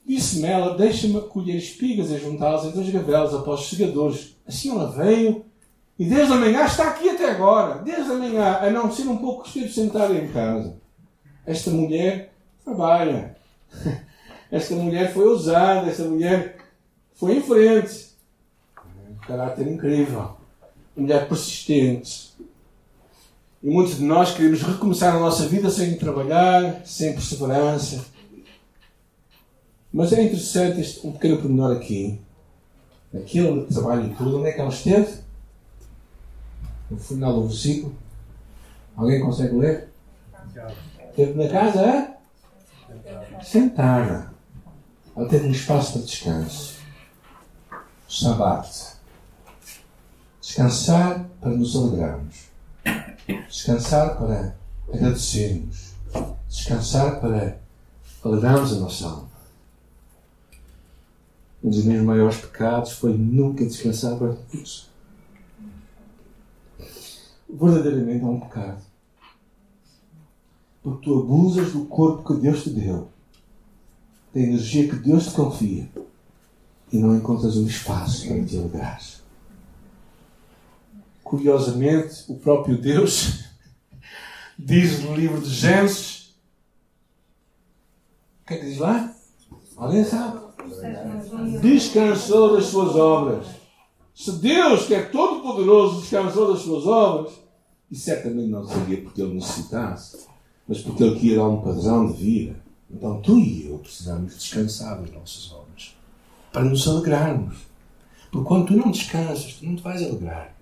Disse-me 0.05 0.47
ela, 0.47 0.77
deixa-me 0.77 1.19
colher 1.21 1.57
espigas 1.57 2.11
e 2.11 2.19
juntá-las 2.19 2.65
entre 2.65 2.81
as 2.81 2.89
gavelas 2.89 3.33
após 3.33 3.61
os 3.61 3.69
segadores. 3.69 4.35
Assim 4.47 4.69
ela 4.69 4.91
veio 4.91 5.45
e 5.97 6.05
desde 6.05 6.33
a 6.33 6.37
manhã 6.37 6.65
está 6.65 6.89
aqui 6.89 7.09
até 7.09 7.31
agora. 7.31 7.81
Desde 7.81 8.11
a 8.11 8.15
manhã, 8.15 8.57
a 8.57 8.69
não 8.69 8.91
ser 8.91 9.07
um 9.07 9.17
pouco 9.17 9.47
esteve 9.47 9.71
sentada 9.71 10.13
em 10.13 10.27
casa. 10.27 10.75
Esta 11.45 11.71
mulher 11.71 12.33
trabalha. 12.63 13.37
Esta 14.51 14.75
mulher 14.75 15.13
foi 15.13 15.25
ousada. 15.25 15.89
Esta 15.89 16.03
mulher 16.03 16.57
foi 17.13 17.37
em 17.37 17.41
frente. 17.41 18.13
Um 19.09 19.15
caráter 19.25 19.67
incrível. 19.67 20.35
Uma 20.95 21.07
mulher 21.07 21.29
persistente. 21.29 22.35
E 23.63 23.69
muitos 23.69 23.97
de 23.97 24.03
nós 24.03 24.35
queremos 24.35 24.61
recomeçar 24.61 25.15
a 25.15 25.19
nossa 25.19 25.47
vida 25.47 25.69
sem 25.69 25.97
trabalhar, 25.97 26.85
sem 26.85 27.13
perseverança. 27.13 28.05
Mas 29.93 30.11
é 30.11 30.21
interessante 30.21 30.81
este, 30.81 31.07
um 31.07 31.13
pequeno 31.13 31.37
pormenor 31.37 31.77
aqui. 31.77 32.19
Aquele 33.13 33.63
trabalho 33.63 34.11
e 34.11 34.13
tudo, 34.13 34.39
onde 34.39 34.49
é 34.49 34.51
que 34.51 34.59
ela 34.59 34.69
esteve? 34.69 35.24
No 36.95 36.99
final 36.99 37.33
do 37.33 37.47
versículo. 37.47 37.95
Alguém 38.95 39.21
consegue 39.21 39.55
ler? 39.55 39.89
Teve 41.15 41.43
na 41.43 41.49
casa 41.49 41.81
é? 41.81 42.17
sentada. 43.43 44.33
Ela 45.15 45.27
teve 45.27 45.47
um 45.47 45.51
espaço 45.51 45.93
para 45.93 46.01
descanso. 46.01 46.75
Sabate. 48.09 48.95
Descansar 50.41 51.25
para 51.41 51.51
nos 51.51 51.75
alegrarmos. 51.75 52.45
Descansar 53.49 54.17
para 54.17 54.55
agradecermos. 54.93 55.93
Descansar 56.47 57.19
para 57.19 57.59
alegrarmos 58.23 58.73
a 58.73 58.79
nossa 58.79 59.05
alma. 59.05 59.35
Um 61.63 61.69
dos 61.69 61.83
meus 61.83 62.03
maiores 62.03 62.37
pecados 62.37 62.93
foi 62.93 63.17
nunca 63.17 63.65
descansar 63.65 64.17
para 64.17 64.35
isso 64.53 64.94
verdadeiramente 67.49 68.23
é 68.23 68.27
um 68.27 68.39
pecado. 68.39 68.81
Porque 70.81 71.05
tu 71.05 71.19
abusas 71.19 71.71
do 71.73 71.85
corpo 71.85 72.33
que 72.33 72.41
Deus 72.41 72.63
te 72.63 72.69
deu, 72.69 73.09
da 74.33 74.39
energia 74.39 74.87
que 74.87 74.95
Deus 74.95 75.25
te 75.25 75.31
confia, 75.31 75.89
e 76.91 76.97
não 76.99 77.15
encontras 77.15 77.57
um 77.57 77.65
espaço 77.65 78.27
para 78.27 78.45
te 78.45 78.57
alegrar. 78.57 79.01
Curiosamente, 81.23 82.23
o 82.27 82.35
próprio 82.35 82.77
Deus 82.77 83.45
diz 84.59 85.01
no 85.01 85.15
livro 85.15 85.41
de 85.41 85.49
Gênesis. 85.49 86.35
O 88.43 88.47
que 88.47 88.53
é 88.53 88.57
que 88.57 88.65
diz 88.67 88.77
lá? 88.77 89.11
Alguém 89.75 90.05
sabe? 90.05 90.39
Descansou 91.61 92.55
das 92.55 92.65
suas 92.65 92.95
obras. 92.95 93.64
Se 94.15 94.31
Deus, 94.31 94.85
que 94.85 94.95
é 94.95 95.03
todo-poderoso, 95.03 95.99
descansou 95.99 96.53
das 96.53 96.61
suas 96.61 96.87
obras, 96.87 97.33
e 97.91 97.95
certamente 97.95 98.49
não 98.49 98.65
seria 98.65 99.01
porque 99.01 99.21
ele 99.21 99.33
necessitasse, 99.33 100.25
mas 100.65 100.81
porque 100.81 101.03
ele 101.03 101.19
queria 101.19 101.35
dar 101.35 101.49
um 101.49 101.61
padrão 101.61 102.11
de 102.11 102.13
vida. 102.13 102.55
Então 102.89 103.21
tu 103.21 103.37
e 103.37 103.67
eu 103.67 103.77
precisamos 103.77 104.33
descansar 104.35 105.01
das 105.01 105.11
nossas 105.11 105.51
obras 105.51 105.95
para 106.51 106.63
nos 106.63 106.87
alegrarmos. 106.87 107.57
Porque 108.31 108.47
quando 108.47 108.67
tu 108.67 108.77
não 108.77 108.89
descansas, 108.89 109.55
tu 109.55 109.65
não 109.65 109.75
te 109.75 109.83
vais 109.83 110.01
alegrar. 110.01 110.55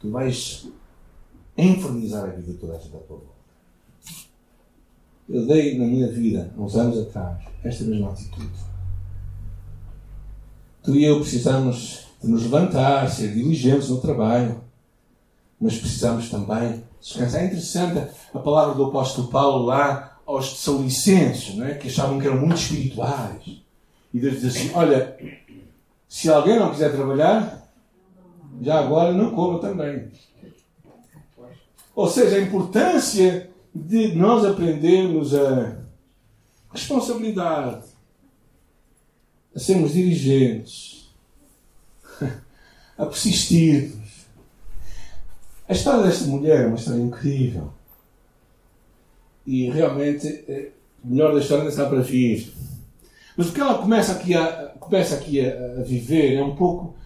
Tu 0.00 0.10
vais 0.10 0.66
infernizar 1.56 2.24
a 2.24 2.32
vida 2.32 2.58
toda 2.60 2.74
a 2.74 2.78
gente 2.78 2.96
à 2.96 2.98
tua 2.98 3.16
volta. 3.16 3.40
Eu 5.28 5.46
dei 5.46 5.78
na 5.78 5.84
minha 5.84 6.08
vida, 6.08 6.52
uns 6.58 6.74
anos 6.74 6.98
atrás, 6.98 7.44
esta 7.62 7.84
mesma 7.84 8.10
atitude. 8.10 8.50
Tu 10.82 10.96
e 10.96 11.04
eu 11.04 11.20
precisamos 11.20 12.09
de 12.22 12.28
nos 12.28 12.42
levantar, 12.42 13.10
ser 13.10 13.32
diligentes 13.32 13.88
no 13.88 14.00
trabalho, 14.00 14.62
mas 15.60 15.78
precisamos 15.78 16.28
também 16.28 16.84
descansar. 17.00 17.42
É 17.42 17.46
interessante 17.46 18.10
a 18.34 18.38
palavra 18.38 18.74
do 18.74 18.84
apóstolo 18.84 19.28
Paulo 19.28 19.66
lá 19.66 20.18
aos 20.26 20.52
Tessalonicenses, 20.52 21.54
não 21.56 21.66
é? 21.66 21.74
que 21.74 21.88
achavam 21.88 22.18
que 22.18 22.26
eram 22.26 22.40
muito 22.40 22.56
espirituais. 22.56 23.62
E 24.12 24.18
Deus 24.20 24.40
diz 24.40 24.56
assim: 24.56 24.70
Olha, 24.74 25.16
se 26.08 26.28
alguém 26.28 26.58
não 26.58 26.70
quiser 26.70 26.92
trabalhar, 26.92 27.68
já 28.60 28.78
agora 28.78 29.12
não 29.12 29.34
coma 29.34 29.58
também. 29.58 30.10
Ou 31.94 32.08
seja, 32.08 32.36
a 32.36 32.40
importância 32.40 33.50
de 33.74 34.14
nós 34.14 34.44
aprendermos 34.44 35.34
a 35.34 35.76
responsabilidade, 36.72 37.84
a 39.54 39.58
sermos 39.58 39.92
dirigentes, 39.92 40.99
a 43.00 43.06
persistir 43.06 43.92
a 45.70 45.72
história 45.72 46.02
desta 46.02 46.24
mulher 46.24 46.64
é 46.64 46.66
uma 46.66 46.74
história 46.74 47.00
incrível. 47.00 47.70
E 49.46 49.70
realmente, 49.70 50.26
é, 50.48 50.70
melhor 51.04 51.32
da 51.32 51.38
história 51.38 51.62
ainda 51.62 51.70
está 51.70 51.86
para 51.86 52.00
vir. 52.00 52.52
Mas 53.36 53.48
o 53.48 53.52
que 53.52 53.60
ela 53.60 53.78
começa 53.78 54.10
aqui, 54.10 54.34
a, 54.34 54.74
começa 54.80 55.14
aqui 55.14 55.40
a, 55.40 55.78
a, 55.78 55.82
viver 55.84 56.34
é 56.34 56.42
um 56.42 56.56
pouco 56.56 56.96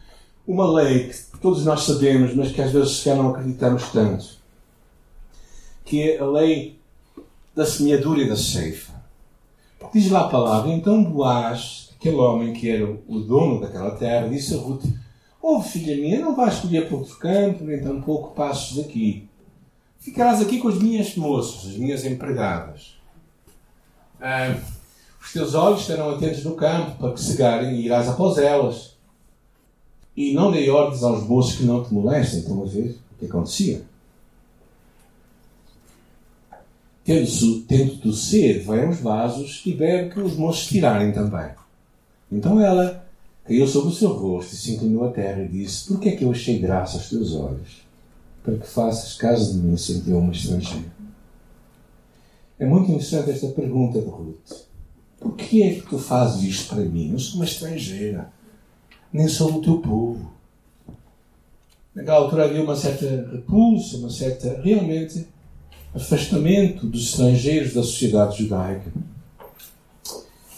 uma 0.46 0.66
lei 0.80 1.10
que 1.10 1.38
todos 1.42 1.62
nós 1.66 1.82
sabemos, 1.82 2.34
mas 2.34 2.52
que 2.52 2.62
às 2.62 2.72
vezes 2.72 3.02
já 3.02 3.14
não 3.14 3.32
acreditamos 3.32 3.90
tanto. 3.90 4.38
Que 5.84 6.12
é 6.12 6.18
a 6.18 6.24
lei 6.24 6.78
da 7.54 7.66
semeadura 7.66 8.22
e 8.22 8.28
da 8.30 8.36
ceifa. 8.36 8.94
Diz 9.92 10.10
lá 10.10 10.20
a 10.20 10.28
palavra, 10.28 10.72
então 10.72 11.04
Boaz, 11.04 11.90
aquele 12.00 12.16
homem 12.16 12.54
que 12.54 12.70
era 12.70 12.90
o 13.06 13.20
dono 13.20 13.60
daquela 13.60 13.90
terra, 13.90 14.26
disse 14.26 14.54
a 14.54 14.56
Ruth, 14.56 14.86
Oh, 15.46 15.60
filha 15.60 15.94
minha, 15.94 16.20
não 16.20 16.34
vais 16.34 16.54
escolher 16.54 16.88
por 16.88 17.00
outro 17.00 17.18
campo, 17.18 17.64
nem 17.64 17.78
tampouco 17.78 18.34
passos 18.34 18.82
aqui. 18.82 19.28
Ficarás 19.98 20.40
aqui 20.40 20.58
com 20.58 20.68
as 20.68 20.78
minhas 20.78 21.14
moças, 21.16 21.70
as 21.70 21.76
minhas 21.76 22.02
empregadas. 22.06 22.96
Ah, 24.18 24.56
os 25.20 25.34
teus 25.34 25.54
olhos 25.54 25.82
estarão 25.82 26.14
atentos 26.14 26.42
no 26.44 26.54
campo 26.54 26.96
para 26.96 27.12
que 27.12 27.20
cegarem 27.20 27.74
e 27.74 27.84
irás 27.84 28.08
após 28.08 28.38
elas. 28.38 28.96
E 30.16 30.32
não 30.32 30.50
dei 30.50 30.70
ordens 30.70 31.02
aos 31.02 31.24
moços 31.24 31.56
que 31.56 31.64
não 31.64 31.84
te 31.84 31.92
molestem. 31.92 32.38
Estão 32.38 32.62
a 32.62 32.66
ver 32.66 32.98
o 33.12 33.18
que 33.18 33.26
acontecia? 33.26 33.84
Tendo, 37.04 37.60
tendo 37.68 37.98
tu 37.98 38.14
sede, 38.14 38.60
vai 38.60 38.86
aos 38.86 38.98
vasos 38.98 39.60
e 39.66 39.74
bebe 39.74 40.08
que 40.08 40.20
os 40.20 40.36
moços 40.36 40.68
tirarem 40.68 41.12
também. 41.12 41.50
Então 42.32 42.58
ela 42.58 43.03
caiu 43.44 43.66
sobre 43.66 43.90
o 43.90 43.94
seu 43.94 44.10
rosto 44.10 44.54
e 44.54 44.56
se 44.56 44.72
inclinou 44.72 45.04
à 45.04 45.12
terra 45.12 45.42
e 45.42 45.48
disse: 45.48 45.86
Por 45.86 46.00
que 46.00 46.08
é 46.08 46.16
que 46.16 46.24
eu 46.24 46.30
achei 46.30 46.58
graça 46.58 46.96
aos 46.96 47.08
teus 47.08 47.34
olhos? 47.34 47.84
Para 48.42 48.56
que 48.56 48.66
faças 48.66 49.14
caso 49.14 49.54
de 49.54 49.58
mim, 49.58 49.76
sentiu 49.76 50.18
uma 50.18 50.32
estrangeira. 50.32 50.92
É 52.58 52.66
muito 52.66 52.90
interessante 52.90 53.30
esta 53.30 53.48
pergunta 53.48 54.00
de 54.00 54.06
Ruth. 54.06 54.64
Por 55.18 55.34
que 55.34 55.62
é 55.62 55.74
que 55.74 55.82
tu 55.82 55.98
fazes 55.98 56.42
isto 56.42 56.74
para 56.74 56.84
mim? 56.84 57.12
Eu 57.12 57.18
sou 57.18 57.36
uma 57.36 57.44
estrangeira. 57.44 58.30
Nem 59.12 59.28
sou 59.28 59.50
do 59.52 59.62
teu 59.62 59.78
povo. 59.78 60.32
Naquela 61.94 62.18
altura 62.18 62.44
havia 62.44 62.62
uma 62.62 62.76
certa 62.76 63.06
repulsa, 63.30 63.96
uma 63.96 64.10
certa, 64.10 64.60
realmente, 64.62 65.26
afastamento 65.94 66.86
dos 66.86 67.10
estrangeiros 67.10 67.72
da 67.72 67.82
sociedade 67.82 68.42
judaica. 68.42 68.92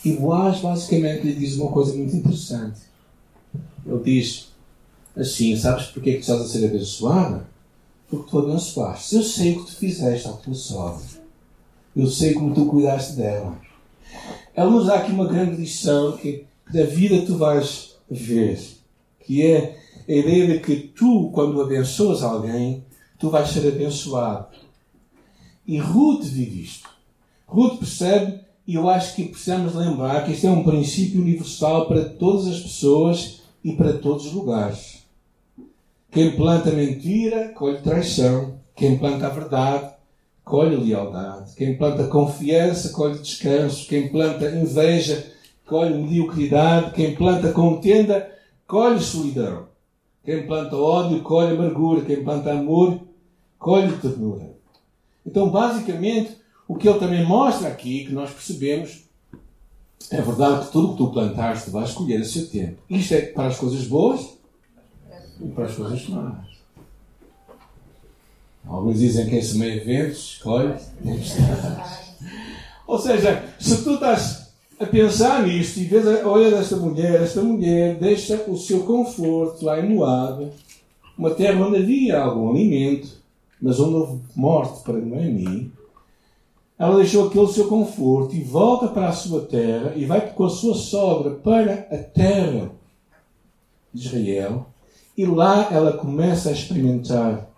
E 0.06 0.12
Boaz 0.12 0.60
basicamente 0.60 1.26
lhe 1.26 1.34
diz 1.34 1.56
uma 1.56 1.72
coisa 1.72 1.92
muito 1.92 2.14
interessante. 2.14 2.78
Ele 3.84 4.04
diz 4.04 4.52
assim: 5.16 5.56
Sabes 5.56 5.86
porque 5.86 6.10
é 6.10 6.12
que 6.12 6.20
estás 6.20 6.42
a 6.42 6.46
ser 6.46 6.64
abençoada? 6.64 7.48
Porque 8.08 8.30
tu 8.30 8.38
abençoaste. 8.38 9.16
Eu 9.16 9.24
sei 9.24 9.56
o 9.56 9.64
que 9.64 9.72
tu 9.72 9.76
fizeste 9.76 10.28
à 10.28 10.32
tua 10.32 10.54
sogra. 10.54 11.04
Eu 11.96 12.06
sei 12.06 12.34
como 12.34 12.54
tu 12.54 12.66
cuidaste 12.66 13.14
dela. 13.14 13.58
Ela 14.54 14.70
nos 14.70 14.86
dá 14.86 14.94
aqui 14.94 15.10
uma 15.10 15.26
grande 15.26 15.56
lição 15.56 16.16
que 16.16 16.46
da 16.72 16.84
vida 16.84 17.26
tu 17.26 17.36
vais 17.36 17.96
ver, 18.08 18.60
que 19.24 19.44
é 19.44 19.76
a 20.08 20.12
ideia 20.12 20.46
de 20.46 20.60
que 20.60 20.76
tu, 20.76 21.32
quando 21.34 21.60
abençoas 21.60 22.22
alguém, 22.22 22.84
tu 23.18 23.28
vais 23.28 23.50
ser 23.50 23.66
abençoado. 23.66 24.54
E 25.66 25.78
Ruth 25.78 26.22
vive 26.22 26.62
isto. 26.62 26.88
Ruth 27.44 27.80
percebe, 27.80 28.45
e 28.66 28.74
eu 28.74 28.88
acho 28.90 29.14
que 29.14 29.26
precisamos 29.26 29.74
lembrar 29.74 30.24
que 30.24 30.32
este 30.32 30.46
é 30.46 30.50
um 30.50 30.64
princípio 30.64 31.20
universal 31.20 31.86
para 31.86 32.04
todas 32.04 32.48
as 32.48 32.60
pessoas 32.60 33.42
e 33.62 33.72
para 33.72 33.92
todos 33.92 34.26
os 34.26 34.32
lugares. 34.32 35.06
Quem 36.10 36.34
planta 36.34 36.70
mentira, 36.70 37.48
colhe 37.50 37.78
traição. 37.78 38.56
Quem 38.74 38.98
planta 38.98 39.26
a 39.26 39.30
verdade, 39.30 39.90
colhe 40.44 40.74
lealdade. 40.74 41.54
Quem 41.54 41.76
planta 41.76 42.08
confiança, 42.08 42.88
colhe 42.88 43.18
descanso. 43.18 43.86
Quem 43.86 44.08
planta 44.08 44.50
inveja, 44.50 45.32
colhe 45.64 45.94
mediocridade. 45.94 46.92
Quem 46.92 47.14
planta 47.14 47.52
contenda, 47.52 48.30
colhe 48.66 49.00
solidão. 49.00 49.66
Quem 50.24 50.46
planta 50.46 50.74
ódio, 50.76 51.22
colhe 51.22 51.52
amargura. 51.56 52.04
Quem 52.04 52.24
planta 52.24 52.50
amor, 52.50 52.98
colhe 53.58 53.92
ternura. 53.98 54.50
Então, 55.24 55.50
basicamente, 55.50 56.36
o 56.68 56.74
que 56.74 56.88
ele 56.88 56.98
também 56.98 57.24
mostra 57.24 57.68
aqui, 57.68 58.04
que 58.06 58.12
nós 58.12 58.30
percebemos, 58.30 59.04
é 60.10 60.20
verdade 60.20 60.66
que 60.66 60.72
tudo 60.72 60.92
que 60.92 60.98
tu 60.98 61.10
plantaste 61.10 61.70
vais 61.70 61.92
colher 61.92 62.20
a 62.20 62.24
seu 62.24 62.48
tempo. 62.48 62.78
Isto 62.88 63.14
é 63.14 63.20
para 63.22 63.48
as 63.48 63.56
coisas 63.56 63.86
boas 63.86 64.36
e 65.40 65.48
para 65.48 65.64
as 65.64 65.74
coisas 65.74 66.08
más. 66.08 66.46
Alguns 68.66 68.98
dizem 68.98 69.24
que 69.24 69.30
quem 69.30 69.42
semeia 69.42 69.84
ventos, 69.84 70.38
colhe 70.42 70.74
tempestades. 71.02 72.16
Ou 72.86 72.98
seja, 72.98 73.44
se 73.58 73.82
tu 73.82 73.94
estás 73.94 74.46
a 74.78 74.86
pensar 74.86 75.46
nisto 75.46 75.78
e 75.78 75.84
vês, 75.84 76.04
olha 76.24 76.56
esta 76.56 76.76
mulher, 76.76 77.22
esta 77.22 77.42
mulher 77.42 77.96
deixa 77.96 78.44
o 78.48 78.56
seu 78.56 78.80
conforto 78.80 79.64
lá 79.64 79.80
em 79.80 79.94
Moab, 79.94 80.50
uma 81.16 81.30
terra 81.30 81.64
onde 81.66 81.78
havia 81.78 82.18
algum 82.18 82.50
alimento, 82.50 83.08
mas 83.60 83.80
onde 83.80 83.94
houve 83.94 84.20
morte 84.34 84.82
para 84.82 84.98
Noemi, 84.98 85.72
ela 86.78 86.96
deixou 86.96 87.26
aquele 87.26 87.46
seu 87.48 87.68
conforto 87.68 88.34
e 88.34 88.42
volta 88.42 88.88
para 88.88 89.08
a 89.08 89.12
sua 89.12 89.46
terra 89.46 89.94
e 89.96 90.04
vai 90.04 90.32
com 90.32 90.44
a 90.44 90.50
sua 90.50 90.74
sogra 90.74 91.30
para 91.30 91.88
a 91.90 91.98
terra 91.98 92.70
de 93.92 94.06
Israel. 94.06 94.66
E 95.16 95.24
lá 95.24 95.72
ela 95.72 95.96
começa 95.96 96.50
a 96.50 96.52
experimentar 96.52 97.48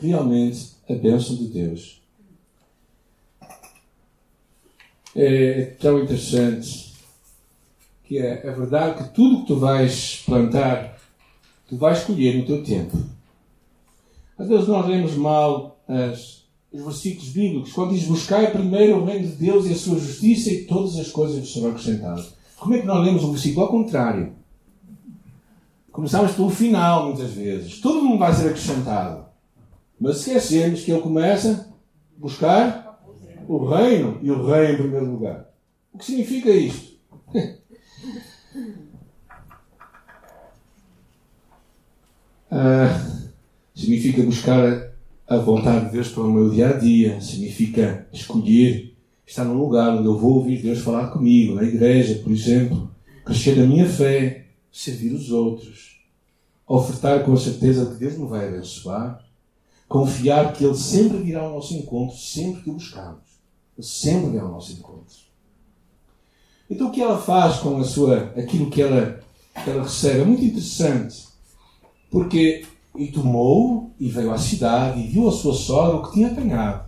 realmente 0.00 0.72
a 0.88 0.94
bênção 0.94 1.36
de 1.36 1.48
Deus. 1.48 2.02
É 5.14 5.76
tão 5.78 6.00
interessante 6.00 6.94
que 8.04 8.18
é, 8.18 8.46
é 8.46 8.50
verdade 8.50 9.02
que 9.02 9.14
tudo 9.14 9.42
que 9.42 9.48
tu 9.48 9.56
vais 9.56 10.22
plantar, 10.24 10.98
tu 11.68 11.76
vais 11.76 12.02
colher 12.04 12.38
no 12.38 12.46
teu 12.46 12.64
tempo. 12.64 12.96
Às 14.38 14.48
vezes 14.48 14.66
nós 14.66 14.86
lemos 14.86 15.14
mal 15.14 15.78
as, 15.86 16.43
os 16.74 16.82
versículos 16.82 17.28
bíblicos, 17.28 17.72
quando 17.72 17.94
diz 17.94 18.04
buscai 18.04 18.50
primeiro 18.50 18.96
o 18.96 19.04
reino 19.04 19.28
de 19.28 19.34
Deus 19.34 19.64
e 19.66 19.72
a 19.72 19.76
sua 19.76 19.96
justiça 19.96 20.50
e 20.50 20.64
todas 20.64 20.96
as 20.96 21.08
coisas 21.08 21.52
serão 21.52 21.70
acrescentadas. 21.70 22.34
Como 22.58 22.74
é 22.74 22.80
que 22.80 22.86
nós 22.86 23.04
lemos 23.04 23.22
o 23.22 23.30
versículo? 23.30 23.66
Ao 23.66 23.70
contrário. 23.70 24.32
Começamos 25.92 26.32
pelo 26.32 26.50
final, 26.50 27.06
muitas 27.06 27.30
vezes. 27.30 27.80
Todo 27.80 28.02
mundo 28.02 28.18
vai 28.18 28.34
ser 28.34 28.48
acrescentado. 28.48 29.26
Mas 30.00 30.16
esquecemos 30.16 30.82
que 30.82 30.90
ele 30.90 31.00
começa 31.00 31.72
a 32.16 32.20
buscar 32.20 33.00
o 33.46 33.64
reino 33.66 34.18
e 34.20 34.28
o 34.32 34.44
rei 34.44 34.72
em 34.72 34.76
primeiro 34.76 35.12
lugar. 35.12 35.48
O 35.92 35.98
que 35.98 36.06
significa 36.06 36.50
isto? 36.50 36.98
ah, 42.50 43.00
significa 43.72 44.24
buscar 44.24 44.93
a 45.26 45.36
vontade 45.38 45.86
de 45.86 45.92
Deus 45.92 46.08
para 46.08 46.22
o 46.22 46.32
meu 46.32 46.50
dia 46.50 46.70
a 46.70 46.72
dia, 46.72 47.20
significa 47.20 48.06
escolher 48.12 48.94
estar 49.26 49.44
num 49.44 49.58
lugar 49.58 49.96
onde 49.96 50.06
eu 50.06 50.18
vou 50.18 50.34
ouvir 50.34 50.60
Deus 50.60 50.80
falar 50.80 51.08
comigo, 51.08 51.54
na 51.54 51.62
igreja, 51.62 52.20
por 52.22 52.30
exemplo, 52.30 52.90
crescer 53.24 53.56
na 53.56 53.66
minha 53.66 53.88
fé, 53.88 54.48
servir 54.70 55.12
os 55.12 55.30
outros, 55.30 56.00
ofertar 56.66 57.24
com 57.24 57.32
a 57.32 57.36
certeza 57.38 57.86
que 57.86 57.98
Deus 57.98 58.18
me 58.18 58.26
vai 58.26 58.48
abençoar, 58.48 59.24
confiar 59.88 60.52
que 60.52 60.64
Ele 60.64 60.74
sempre 60.74 61.18
virá 61.18 61.40
ao 61.40 61.54
nosso 61.54 61.74
encontro, 61.74 62.16
sempre 62.16 62.62
que 62.62 62.70
o 62.70 62.74
buscarmos. 62.74 63.22
Ele 63.76 63.86
sempre 63.86 64.30
virá 64.30 64.42
ao 64.42 64.52
nosso 64.52 64.72
encontro. 64.72 65.24
Então 66.68 66.88
o 66.88 66.92
que 66.92 67.00
ela 67.00 67.18
faz 67.18 67.56
com 67.58 67.78
a 67.78 67.84
sua, 67.84 68.32
aquilo 68.36 68.70
que 68.70 68.82
ela, 68.82 69.20
que 69.62 69.70
ela 69.70 69.82
recebe 69.82 70.20
é 70.20 70.24
muito 70.24 70.44
interessante, 70.44 71.24
porque 72.10 72.66
e 72.96 73.08
tomou 73.08 73.92
e 73.98 74.08
veio 74.08 74.32
à 74.32 74.38
cidade 74.38 75.00
e 75.00 75.06
viu 75.06 75.28
a 75.28 75.32
sua 75.32 75.54
sogra 75.54 75.96
o 75.96 76.02
que 76.04 76.12
tinha 76.12 76.28
apanhado. 76.28 76.84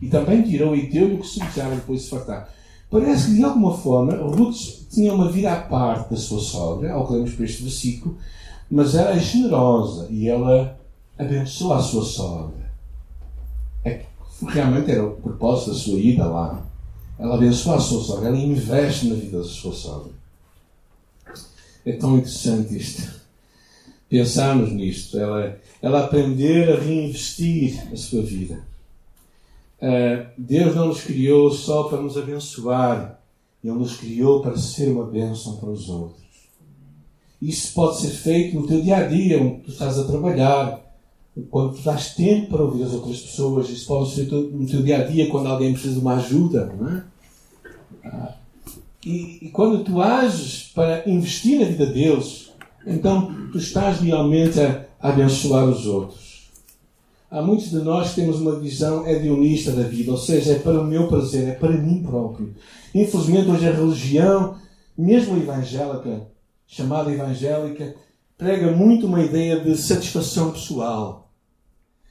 E 0.00 0.08
também 0.08 0.42
tirou 0.42 0.76
e 0.76 0.88
deu-lhe 0.88 1.14
o 1.14 1.20
que 1.20 1.26
se 1.26 1.40
precisava 1.40 1.74
depois 1.74 2.02
de 2.02 2.10
fartar. 2.10 2.48
Parece 2.90 3.26
que 3.26 3.34
de 3.36 3.44
alguma 3.44 3.76
forma 3.76 4.14
Ruth 4.16 4.88
tinha 4.90 5.12
uma 5.12 5.30
vida 5.30 5.52
à 5.52 5.56
parte 5.56 6.10
da 6.10 6.16
sua 6.16 6.40
sogra, 6.40 6.92
ao 6.92 7.06
que 7.06 7.14
lemos 7.14 7.32
para 7.32 7.44
este 7.44 7.62
versículo, 7.62 8.16
mas 8.70 8.94
era 8.94 9.18
generosa 9.18 10.06
e 10.10 10.28
ela 10.28 10.78
abençoou 11.18 11.72
a 11.72 11.82
sua 11.82 12.04
sogra. 12.04 12.72
É, 13.84 14.04
realmente 14.46 14.90
era 14.90 15.04
o 15.04 15.16
propósito 15.16 15.70
da 15.70 15.76
sua 15.76 15.98
ida 15.98 16.26
lá. 16.26 16.62
Ela 17.18 17.34
abençoou 17.34 17.76
a 17.76 17.80
sua 17.80 18.02
sogra, 18.02 18.28
ela 18.28 18.36
investe 18.36 19.08
na 19.08 19.14
vida 19.16 19.38
da 19.38 19.44
sua 19.44 19.72
sogra. 19.72 20.12
É 21.84 21.92
tão 21.92 22.16
interessante 22.16 22.76
isto 22.76 23.23
pensarmos 24.14 24.70
nisto, 24.70 25.18
ela, 25.18 25.58
ela 25.82 26.04
aprender 26.04 26.72
a 26.72 26.80
reinvestir 26.80 27.82
a 27.92 27.96
sua 27.96 28.22
vida. 28.22 28.60
Uh, 29.82 30.30
Deus 30.38 30.76
não 30.76 30.86
nos 30.86 31.00
criou 31.00 31.50
só 31.50 31.82
para 31.84 32.00
nos 32.00 32.16
abençoar, 32.16 33.20
Ele 33.62 33.72
nos 33.72 33.96
criou 33.96 34.40
para 34.40 34.56
ser 34.56 34.90
uma 34.90 35.04
bênção 35.04 35.56
para 35.56 35.68
os 35.68 35.88
outros. 35.88 36.22
Isso 37.42 37.74
pode 37.74 38.02
ser 38.02 38.10
feito 38.10 38.54
no 38.54 38.68
teu 38.68 38.80
dia 38.80 38.98
a 38.98 39.08
dia, 39.08 39.42
onde 39.42 39.62
tu 39.62 39.72
estás 39.72 39.98
a 39.98 40.04
trabalhar, 40.04 40.80
quando 41.50 41.74
tu 41.74 41.82
dás 41.82 42.14
tempo 42.14 42.50
para 42.50 42.62
ouvir 42.62 42.84
as 42.84 42.92
outras 42.92 43.18
pessoas. 43.18 43.68
Isso 43.68 43.88
pode 43.88 44.12
ser 44.12 44.30
no 44.30 44.64
teu 44.64 44.80
dia 44.80 44.98
a 44.98 45.04
dia, 45.04 45.28
quando 45.28 45.48
alguém 45.48 45.72
precisa 45.72 45.94
de 45.94 46.00
uma 46.00 46.14
ajuda, 46.14 46.72
não 46.78 46.88
é? 46.88 47.04
Ah, 48.04 48.34
e, 49.04 49.38
e 49.42 49.48
quando 49.50 49.82
tu 49.82 50.00
ages 50.00 50.70
para 50.72 51.02
investir 51.10 51.58
na 51.58 51.66
vida 51.66 51.84
deles, 51.84 52.43
então 52.86 53.32
tu 53.50 53.58
estás 53.58 54.00
realmente 54.00 54.60
a 54.60 54.84
abençoar 55.00 55.64
os 55.64 55.86
outros. 55.86 56.50
Há 57.30 57.42
muitos 57.42 57.70
de 57.70 57.78
nós 57.78 58.10
que 58.10 58.20
temos 58.20 58.40
uma 58.40 58.60
visão 58.60 59.06
hedonista 59.06 59.72
da 59.72 59.82
vida, 59.82 60.12
ou 60.12 60.18
seja, 60.18 60.52
é 60.52 60.58
para 60.58 60.80
o 60.80 60.84
meu 60.84 61.08
prazer, 61.08 61.48
é 61.48 61.52
para 61.52 61.72
mim 61.72 62.02
próprio. 62.02 62.54
Infelizmente, 62.94 63.50
hoje 63.50 63.68
a 63.68 63.72
religião, 63.72 64.56
mesmo 64.96 65.36
evangélica, 65.36 66.28
chamada 66.66 67.12
evangélica, 67.12 67.96
prega 68.38 68.70
muito 68.70 69.06
uma 69.06 69.20
ideia 69.20 69.58
de 69.58 69.76
satisfação 69.76 70.52
pessoal. 70.52 71.28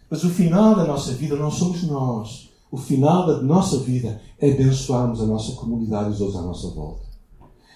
Mas 0.10 0.24
o 0.24 0.30
final 0.30 0.76
da 0.76 0.84
nossa 0.84 1.14
vida 1.14 1.36
não 1.36 1.50
somos 1.50 1.84
nós. 1.84 2.50
O 2.70 2.78
final 2.78 3.26
da 3.26 3.42
nossa 3.42 3.78
vida 3.78 4.22
é 4.40 4.52
abençoarmos 4.52 5.22
a 5.22 5.26
nossa 5.26 5.54
comunidade 5.54 6.10
e 6.10 6.14
os 6.14 6.22
outros 6.22 6.40
à 6.40 6.42
nossa 6.42 6.68
volta. 6.70 7.13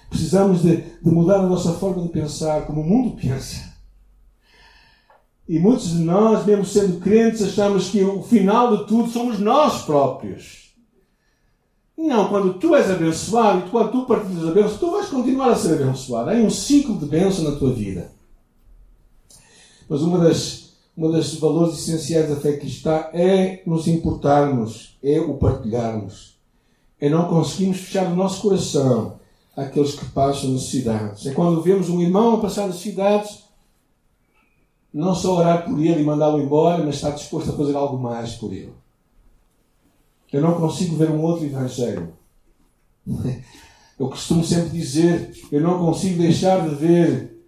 Precisamos 0.09 0.61
de, 0.61 0.77
de 0.77 1.11
mudar 1.11 1.39
a 1.39 1.47
nossa 1.47 1.73
forma 1.73 2.01
de 2.03 2.09
pensar 2.09 2.65
como 2.65 2.81
o 2.81 2.85
mundo 2.85 3.17
pensa. 3.19 3.75
E 5.47 5.59
muitos 5.59 5.91
de 5.91 5.99
nós, 5.99 6.45
mesmo 6.45 6.65
sendo 6.65 6.99
crentes, 6.99 7.41
achamos 7.41 7.89
que 7.89 8.03
o 8.03 8.21
final 8.21 8.75
de 8.75 8.87
tudo 8.87 9.09
somos 9.09 9.39
nós 9.39 9.83
próprios. 9.83 10.73
Não, 11.97 12.27
quando 12.27 12.55
tu 12.55 12.75
és 12.75 12.91
abençoado 12.91 13.65
e 13.65 13.69
quando 13.69 13.91
tu 13.91 14.05
partilhas 14.05 14.47
a 14.47 14.51
bênção, 14.51 14.77
tu 14.77 14.91
vais 14.91 15.07
continuar 15.07 15.51
a 15.51 15.55
ser 15.55 15.81
abençoado. 15.81 16.29
Há 16.29 16.33
um 16.33 16.49
ciclo 16.49 16.97
de 16.97 17.05
bênção 17.05 17.49
na 17.49 17.57
tua 17.57 17.71
vida. 17.73 18.11
Mas 19.89 20.01
uma 20.01 20.19
das, 20.19 20.73
uma 20.95 21.11
das 21.11 21.33
valores 21.35 21.79
essenciais 21.79 22.29
da 22.29 22.35
fé 22.35 22.57
cristã 22.57 23.05
é 23.13 23.63
nos 23.65 23.87
importarmos, 23.87 24.97
é 25.01 25.19
o 25.19 25.35
partilharmos. 25.35 26.37
É 26.99 27.09
não 27.09 27.27
conseguirmos 27.29 27.79
fechar 27.79 28.11
o 28.11 28.15
nosso 28.15 28.41
coração 28.41 29.16
àqueles 29.57 29.95
que 29.95 30.05
passam 30.05 30.51
necessidades. 30.51 31.25
É 31.25 31.33
quando 31.33 31.61
vemos 31.61 31.89
um 31.89 31.99
irmão 31.99 32.35
a 32.35 32.39
passar 32.39 32.67
necessidades 32.67 33.47
não 34.93 35.13
só 35.13 35.37
orar 35.37 35.65
por 35.65 35.79
ele 35.79 36.01
e 36.01 36.03
mandá-lo 36.03 36.41
embora, 36.41 36.83
mas 36.83 36.95
estar 36.95 37.11
disposto 37.11 37.51
a 37.51 37.53
fazer 37.53 37.75
algo 37.75 37.97
mais 37.97 38.35
por 38.35 38.53
ele. 38.53 38.73
Eu 40.31 40.41
não 40.41 40.55
consigo 40.55 40.95
ver 40.95 41.09
um 41.09 41.21
outro 41.21 41.45
evangelho. 41.45 42.13
Eu 43.99 44.09
costumo 44.09 44.43
sempre 44.43 44.69
dizer, 44.69 45.31
eu 45.51 45.59
não 45.59 45.79
consigo 45.79 46.21
deixar 46.21 46.69
de 46.69 46.75
ver, 46.75 47.41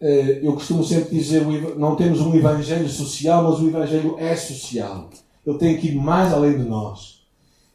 eh, 0.00 0.40
eu 0.42 0.54
costumo 0.54 0.82
sempre 0.82 1.14
dizer, 1.14 1.44
não 1.76 1.96
temos 1.96 2.18
um 2.22 2.34
evangelho 2.34 2.88
social, 2.88 3.44
mas 3.44 3.60
o 3.60 3.68
evangelho 3.68 4.16
é 4.18 4.34
social. 4.34 5.10
Ele 5.46 5.58
tem 5.58 5.78
que 5.78 5.88
ir 5.88 5.94
mais 5.94 6.32
além 6.32 6.56
de 6.56 6.64
nós. 6.64 7.26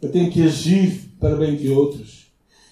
Ele 0.02 0.12
tem 0.12 0.30
que 0.32 0.42
agir 0.42 1.12
para 1.20 1.36
bem 1.36 1.56
de 1.56 1.70
outros. 1.70 2.17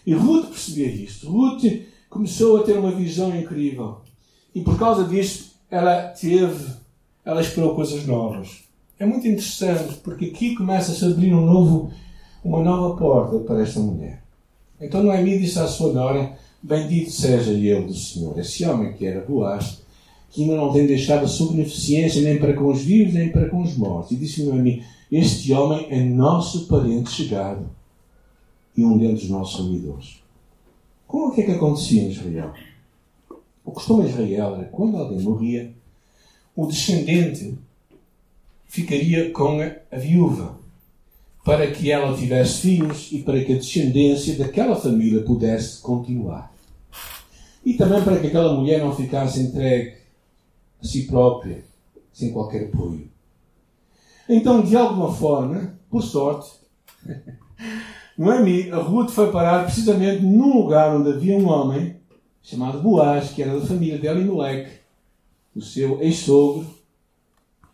E 0.06 0.14
Ruth 0.14 0.50
percebia 0.50 0.88
isto. 0.88 1.30
Ruth 1.30 1.64
começou 2.10 2.58
a 2.58 2.64
ter 2.64 2.78
uma 2.78 2.92
visão 2.92 3.36
incrível. 3.36 3.98
E 4.54 4.62
por 4.62 4.78
causa 4.78 5.04
disto, 5.06 5.56
ela 5.70 6.10
teve, 6.10 6.74
ela 7.26 7.42
esperou 7.42 7.76
coisas 7.76 8.06
novas. 8.06 8.64
É 9.00 9.06
muito 9.06 9.28
interessante 9.28 9.96
porque 10.04 10.26
aqui 10.26 10.56
começa-se 10.56 11.04
a 11.04 11.10
abrir 11.10 11.34
um 11.34 11.46
novo, 11.46 11.92
uma 12.44 12.64
nova 12.64 12.96
porta 12.96 13.40
para 13.40 13.62
esta 13.62 13.80
mulher. 13.80 14.24
Então 14.80 15.04
Noemi 15.04 15.40
disse 15.40 15.60
à 15.60 15.68
sua 15.68 15.92
nora: 15.92 16.38
Bendito 16.62 17.12
seja 17.12 17.52
ele 17.52 17.88
do 17.88 17.94
Senhor. 17.94 18.38
Esse 18.40 18.64
homem 18.66 18.94
que 18.94 19.06
era 19.06 19.26
Boaz, 19.26 19.82
que 20.30 20.44
ainda 20.44 20.56
não 20.56 20.72
tem 20.72 20.88
deixado 20.88 21.26
a 21.26 21.28
sua 21.28 21.52
beneficência 21.52 22.22
nem 22.22 22.40
para 22.40 22.54
com 22.54 22.72
os 22.72 22.82
vivos 22.82 23.14
nem 23.14 23.30
para 23.30 23.50
com 23.50 23.62
os 23.62 23.76
mortos. 23.76 24.12
E 24.12 24.16
disse 24.16 24.44
Noemi: 24.44 24.84
Este 25.12 25.52
homem 25.52 25.88
é 25.90 26.02
nosso 26.02 26.68
parente 26.68 27.12
chegado 27.12 27.70
e 28.76 28.84
um 28.84 28.98
dos 28.98 29.30
nossos 29.30 29.66
amigos. 29.66 30.24
Como 31.08 31.32
é 31.32 31.36
que 31.36 31.42
é 31.42 31.46
que 31.46 31.52
acontecia 31.52 32.04
em 32.04 32.10
Israel? 32.10 32.54
O 33.64 33.72
costume 33.72 34.06
em 34.06 34.10
Israel 34.10 34.56
era 34.56 34.66
quando 34.66 34.98
alguém 34.98 35.22
morria, 35.22 35.74
o 36.56 36.66
descendente 36.68 37.58
ficaria 38.66 39.32
com 39.32 39.60
a 39.62 39.98
viúva, 39.98 40.58
para 41.44 41.72
que 41.72 41.92
ela 41.92 42.18
tivesse 42.18 42.62
filhos 42.62 43.12
e 43.12 43.20
para 43.20 43.44
que 43.44 43.54
a 43.54 43.58
descendência 43.58 44.36
daquela 44.36 44.76
família 44.76 45.24
pudesse 45.24 45.82
continuar. 45.82 46.54
E 47.64 47.74
também 47.76 48.04
para 48.04 48.20
que 48.20 48.28
aquela 48.28 48.54
mulher 48.54 48.80
não 48.80 48.96
ficasse 48.96 49.40
entregue 49.40 49.96
a 50.82 50.86
si 50.86 51.04
própria, 51.04 51.64
sem 52.12 52.32
qualquer 52.32 52.66
apoio. 52.66 53.10
Então, 54.28 54.64
de 54.64 54.76
alguma 54.76 55.14
forma, 55.14 55.80
por 55.90 56.02
sorte, 56.02 56.52
Noemi, 58.18 58.72
a 58.72 58.78
Ruth 58.78 59.10
foi 59.10 59.30
parar 59.30 59.66
precisamente 59.66 60.24
num 60.24 60.62
lugar 60.62 60.96
onde 60.96 61.10
havia 61.10 61.38
um 61.38 61.50
homem 61.50 61.98
chamado 62.42 62.82
Boaz, 62.82 63.32
que 63.32 63.44
era 63.44 63.60
da 63.60 63.66
família 63.66 64.00
de 64.00 64.08
Elimelech, 64.08 64.72
o 65.54 65.62
seu 65.62 66.02
ex-sogro, 66.02 66.66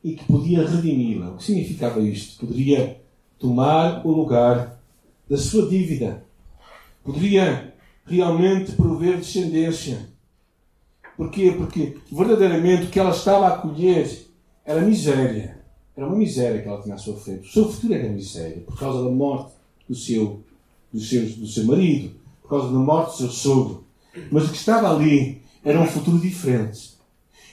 e 0.04 0.14
que 0.14 0.26
podia 0.26 0.68
redimi-la. 0.68 1.30
O 1.30 1.38
que 1.38 1.44
significava 1.44 2.00
isto? 2.00 2.48
Poderia 2.48 3.00
tomar 3.38 4.04
o 4.04 4.12
lugar 4.12 4.82
da 5.30 5.38
sua 5.38 5.70
dívida. 5.70 6.26
Poderia 7.04 7.76
realmente 8.04 8.72
prover 8.72 9.18
descendência. 9.18 10.10
Porquê? 11.16 11.52
Porque 11.52 11.98
verdadeiramente 12.12 12.86
o 12.86 12.90
que 12.90 13.00
ela 13.00 13.12
estava 13.12 13.48
a 13.48 13.58
colher 13.58 14.10
era 14.66 14.82
miséria. 14.82 15.60
Era 15.96 16.08
uma 16.08 16.16
miséria 16.16 16.64
que 16.64 16.68
ela 16.68 16.82
tinha 16.82 16.96
à 16.96 16.98
sua 16.98 17.16
frente. 17.16 17.48
O 17.48 17.52
seu 17.52 17.70
futuro 17.70 17.94
era 17.94 18.10
miséria 18.10 18.64
por 18.66 18.80
causa 18.80 19.04
da 19.04 19.12
morte 19.12 19.61
do 19.88 19.96
seu, 19.96 20.44
do 20.92 21.00
seu, 21.00 21.26
do 21.26 21.48
seu 21.48 21.66
marido, 21.66 22.12
por 22.42 22.50
causa 22.50 22.68
da 22.68 22.80
morte 22.80 23.12
do 23.12 23.18
seu 23.18 23.30
sogro. 23.30 23.84
Mas 24.32 24.46
o 24.46 24.50
que 24.50 24.58
estava 24.58 24.94
ali 24.94 25.42
era 25.64 25.80
um 25.80 25.86
futuro 25.86 26.20
diferente. 26.20 26.92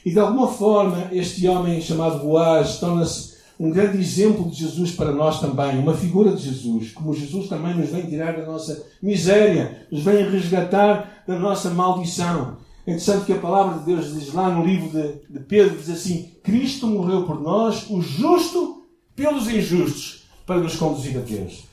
E 0.05 0.11
de 0.11 0.19
alguma 0.19 0.49
forma, 0.49 1.09
este 1.13 1.47
homem 1.47 1.81
chamado 1.81 2.21
Boaz 2.21 2.79
torna-se 2.79 3.39
um 3.59 3.71
grande 3.71 3.99
exemplo 3.99 4.49
de 4.49 4.57
Jesus 4.57 4.93
para 4.93 5.13
nós 5.13 5.41
também, 5.41 5.79
uma 5.79 5.95
figura 5.95 6.35
de 6.35 6.43
Jesus, 6.45 6.93
como 6.93 7.13
Jesus 7.13 7.49
também 7.49 7.75
nos 7.75 7.91
vem 7.91 8.07
tirar 8.07 8.37
da 8.37 8.47
nossa 8.47 8.87
miséria, 9.03 9.87
nos 9.91 10.03
vem 10.03 10.31
resgatar 10.31 11.25
da 11.27 11.39
nossa 11.39 11.71
maldição. 11.71 12.57
É 12.87 12.93
interessante 12.93 13.27
que 13.27 13.33
a 13.33 13.39
palavra 13.39 13.81
de 13.81 13.85
Deus 13.85 14.15
diz 14.15 14.33
lá 14.33 14.49
no 14.49 14.65
livro 14.65 14.89
de, 14.89 15.21
de 15.29 15.45
Pedro, 15.45 15.77
diz 15.77 15.91
assim, 15.91 16.31
Cristo 16.43 16.87
morreu 16.87 17.25
por 17.25 17.41
nós, 17.41 17.91
o 17.91 18.01
justo 18.01 18.87
pelos 19.15 19.49
injustos, 19.49 20.23
para 20.47 20.61
nos 20.61 20.77
conduzir 20.77 21.19
a 21.19 21.21
Deus. 21.21 21.65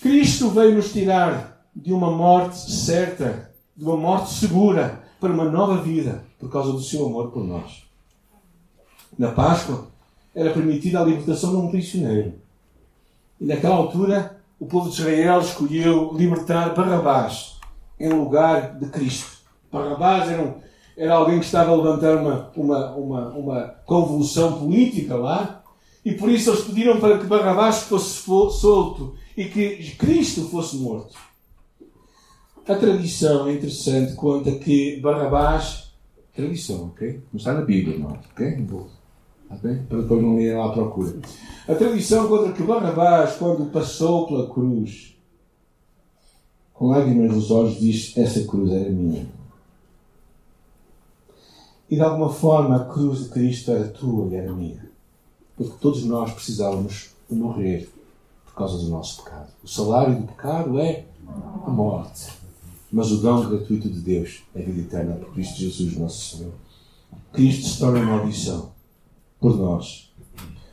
Cristo 0.00 0.48
veio 0.48 0.76
nos 0.76 0.92
tirar 0.92 1.62
de 1.76 1.92
uma 1.92 2.10
morte 2.10 2.58
certa, 2.70 3.50
de 3.76 3.84
uma 3.84 3.98
morte 3.98 4.32
segura 4.32 5.02
para 5.20 5.30
uma 5.30 5.44
nova 5.44 5.82
vida 5.82 6.24
por 6.38 6.50
causa 6.50 6.72
do 6.72 6.80
seu 6.80 7.04
amor 7.04 7.30
por 7.30 7.44
nós. 7.44 7.84
Na 9.18 9.30
Páscoa 9.30 9.88
era 10.34 10.52
permitida 10.52 11.00
a 11.00 11.04
libertação 11.04 11.50
de 11.50 11.56
um 11.56 11.70
prisioneiro. 11.70 12.32
E 13.38 13.44
naquela 13.44 13.74
altura 13.76 14.40
o 14.58 14.64
povo 14.64 14.88
de 14.88 15.00
Israel 15.00 15.40
escolheu 15.40 16.14
libertar 16.14 16.74
Barrabás 16.74 17.56
em 17.98 18.08
lugar 18.08 18.78
de 18.78 18.86
Cristo. 18.86 19.40
Barrabás 19.70 20.30
era, 20.30 20.42
um, 20.42 20.54
era 20.96 21.14
alguém 21.14 21.38
que 21.38 21.44
estava 21.44 21.72
a 21.72 21.76
levantar 21.76 22.16
uma, 22.16 22.50
uma, 22.56 22.90
uma, 22.92 23.28
uma 23.32 23.60
convulsão 23.84 24.58
política 24.58 25.14
lá 25.14 25.62
e 26.02 26.12
por 26.12 26.30
isso 26.30 26.48
eles 26.48 26.64
pediram 26.64 26.98
para 26.98 27.18
que 27.18 27.26
Barrabás 27.26 27.82
fosse 27.82 28.22
solto 28.22 29.19
e 29.40 29.48
que 29.48 29.96
Cristo 29.96 30.42
fosse 30.50 30.76
morto. 30.76 31.16
A 32.68 32.74
tradição 32.74 33.48
é 33.48 33.54
interessante, 33.54 34.14
conta 34.14 34.52
que 34.52 35.00
Barrabás. 35.00 35.94
Tradição, 36.36 36.88
ok? 36.88 37.22
Não 37.32 37.38
está 37.38 37.54
na 37.54 37.62
Bíblia, 37.62 37.98
não, 37.98 38.10
ok? 38.10 38.66
Okay? 39.50 39.76
Para 39.88 40.02
depois 40.02 40.22
não 40.22 40.38
ir 40.38 40.54
lá 40.54 40.66
à 40.66 40.72
procura. 40.72 41.18
A 41.66 41.74
tradição 41.74 42.28
conta 42.28 42.52
que 42.52 42.62
Barrabás, 42.62 43.36
quando 43.36 43.72
passou 43.72 44.26
pela 44.26 44.50
cruz, 44.50 45.16
com 46.74 46.88
lágrimas 46.88 47.34
nos 47.34 47.50
olhos, 47.50 47.80
diz: 47.80 48.14
Essa 48.18 48.44
cruz 48.44 48.70
era 48.70 48.90
minha. 48.90 49.26
E 51.88 51.96
de 51.96 52.02
alguma 52.02 52.28
forma 52.28 52.76
a 52.76 52.84
cruz 52.84 53.24
de 53.24 53.30
Cristo 53.30 53.70
era 53.70 53.88
tua 53.88 54.28
e 54.28 54.36
era 54.36 54.52
minha. 54.52 54.86
Porque 55.56 55.76
todos 55.80 56.04
nós 56.04 56.30
precisávamos 56.30 57.10
morrer 57.28 57.88
por 58.50 58.54
causa 58.54 58.78
do 58.78 58.88
nosso 58.88 59.22
pecado. 59.22 59.48
O 59.62 59.68
salário 59.68 60.20
do 60.20 60.26
pecado 60.26 60.78
é 60.78 61.06
a 61.66 61.70
morte. 61.70 62.28
Mas 62.92 63.12
o 63.12 63.18
dom 63.18 63.48
gratuito 63.48 63.88
de 63.88 64.00
Deus 64.00 64.42
é 64.54 64.62
vida 64.62 64.80
eterna 64.80 65.14
por 65.14 65.32
Cristo 65.32 65.58
Jesus, 65.58 65.96
nosso 65.96 66.36
Senhor. 66.36 66.52
Cristo 67.32 67.68
se 67.68 67.78
torna 67.78 68.02
maldição 68.02 68.72
por 69.38 69.56
nós, 69.56 70.12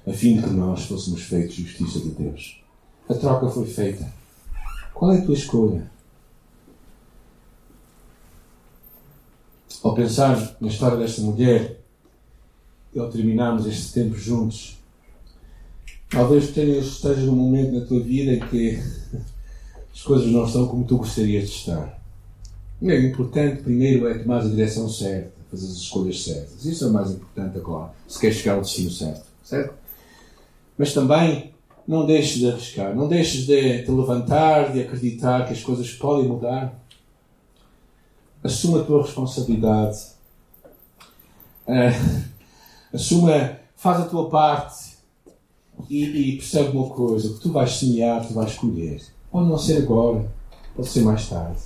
a 0.06 0.12
fim 0.12 0.36
de 0.36 0.44
que 0.44 0.50
nós 0.50 0.86
fôssemos 0.86 1.22
feitos 1.22 1.56
justiça 1.56 2.00
de 2.00 2.10
Deus. 2.10 2.62
A 3.08 3.13
troca 3.13 3.48
foi 3.50 3.66
feita. 3.66 4.12
Qual 4.94 5.12
é 5.12 5.20
a 5.20 5.26
tua 5.26 5.36
escolha? 5.36 5.90
Ao 9.84 9.94
pensar 9.94 10.58
na 10.60 10.68
história 10.68 10.98
desta 10.98 11.22
mulher 11.22 11.80
e 12.94 13.00
ao 13.00 13.10
terminarmos 13.12 13.68
este 13.68 13.94
tempo 13.94 14.18
juntos, 14.18 14.77
talvez 16.10 16.46
esteja 16.56 17.22
num 17.22 17.36
momento 17.36 17.80
na 17.80 17.86
tua 17.86 18.00
vida 18.00 18.34
em 18.34 18.39
que 18.39 18.80
as 19.93 20.02
coisas 20.02 20.28
não 20.28 20.46
estão 20.46 20.67
como 20.67 20.86
tu 20.86 20.98
gostarias 20.98 21.50
de 21.50 21.56
estar. 21.56 22.00
O 22.82 22.89
é 22.89 23.00
importante 23.00 23.63
primeiro 23.63 24.08
é 24.08 24.20
tomar 24.20 24.41
a 24.41 24.48
direção 24.48 24.88
certa, 24.88 25.32
fazer 25.50 25.65
as 25.65 25.78
escolhas 25.78 26.24
certas. 26.24 26.65
Isso 26.65 26.86
é 26.86 26.88
o 26.88 26.93
mais 26.93 27.12
importante 27.12 27.58
agora, 27.58 27.91
se 28.08 28.20
quer 28.20 28.32
chegar 28.32 28.54
ao 28.54 28.62
destino 28.62 28.91
certo. 28.91 29.26
Certo? 29.43 29.74
Mas 30.78 30.93
também 30.93 31.52
não 31.88 32.06
deixes 32.06 32.39
de 32.39 32.50
arriscar, 32.50 32.96
não 32.96 33.08
deixes 33.08 33.46
de 33.46 33.84
te 33.84 33.91
levantar, 33.91 34.72
de 34.72 34.82
acreditar 34.82 35.46
que 35.48 35.54
as 35.54 35.63
coisas 35.63 35.89
podem 35.93 36.28
mudar. 36.28 36.78
Assuma 38.43 38.82
a 38.82 38.84
tua 38.84 39.02
responsabilidade. 39.02 39.98
Uh, 41.65 42.24
assuma, 42.93 43.58
faz 43.76 44.02
a 44.02 44.06
tua 44.06 44.30
parte 44.30 44.97
e, 45.90 46.04
e 46.04 46.38
percebe 46.38 46.76
uma 46.76 46.90
coisa: 46.90 47.30
o 47.30 47.36
que 47.36 47.42
tu 47.42 47.52
vais 47.52 47.72
semear, 47.72 48.26
tu 48.26 48.34
vais 48.34 48.54
colher. 48.56 49.02
Pode 49.32 49.50
não 49.50 49.58
ser 49.58 49.78
agora, 49.78 50.26
pode 50.76 50.88
ser 50.88 51.02
mais 51.02 51.28
tarde. 51.28 51.60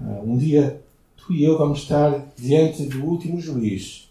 Uh, 0.00 0.22
um 0.24 0.36
dia 0.36 0.80
tu 1.16 1.32
e 1.32 1.44
eu 1.44 1.58
vamos 1.58 1.80
estar 1.80 2.26
diante 2.38 2.84
do 2.84 3.04
último 3.04 3.40
juiz 3.40 4.08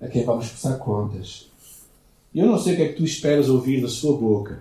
a 0.00 0.06
quem 0.06 0.24
vamos 0.24 0.48
prestar 0.48 0.74
contas. 0.74 1.48
Eu 2.34 2.46
não 2.46 2.58
sei 2.58 2.74
o 2.74 2.76
que 2.76 2.82
é 2.82 2.88
que 2.88 2.94
tu 2.94 3.04
esperas 3.04 3.48
ouvir 3.48 3.80
da 3.80 3.88
sua 3.88 4.16
boca. 4.16 4.60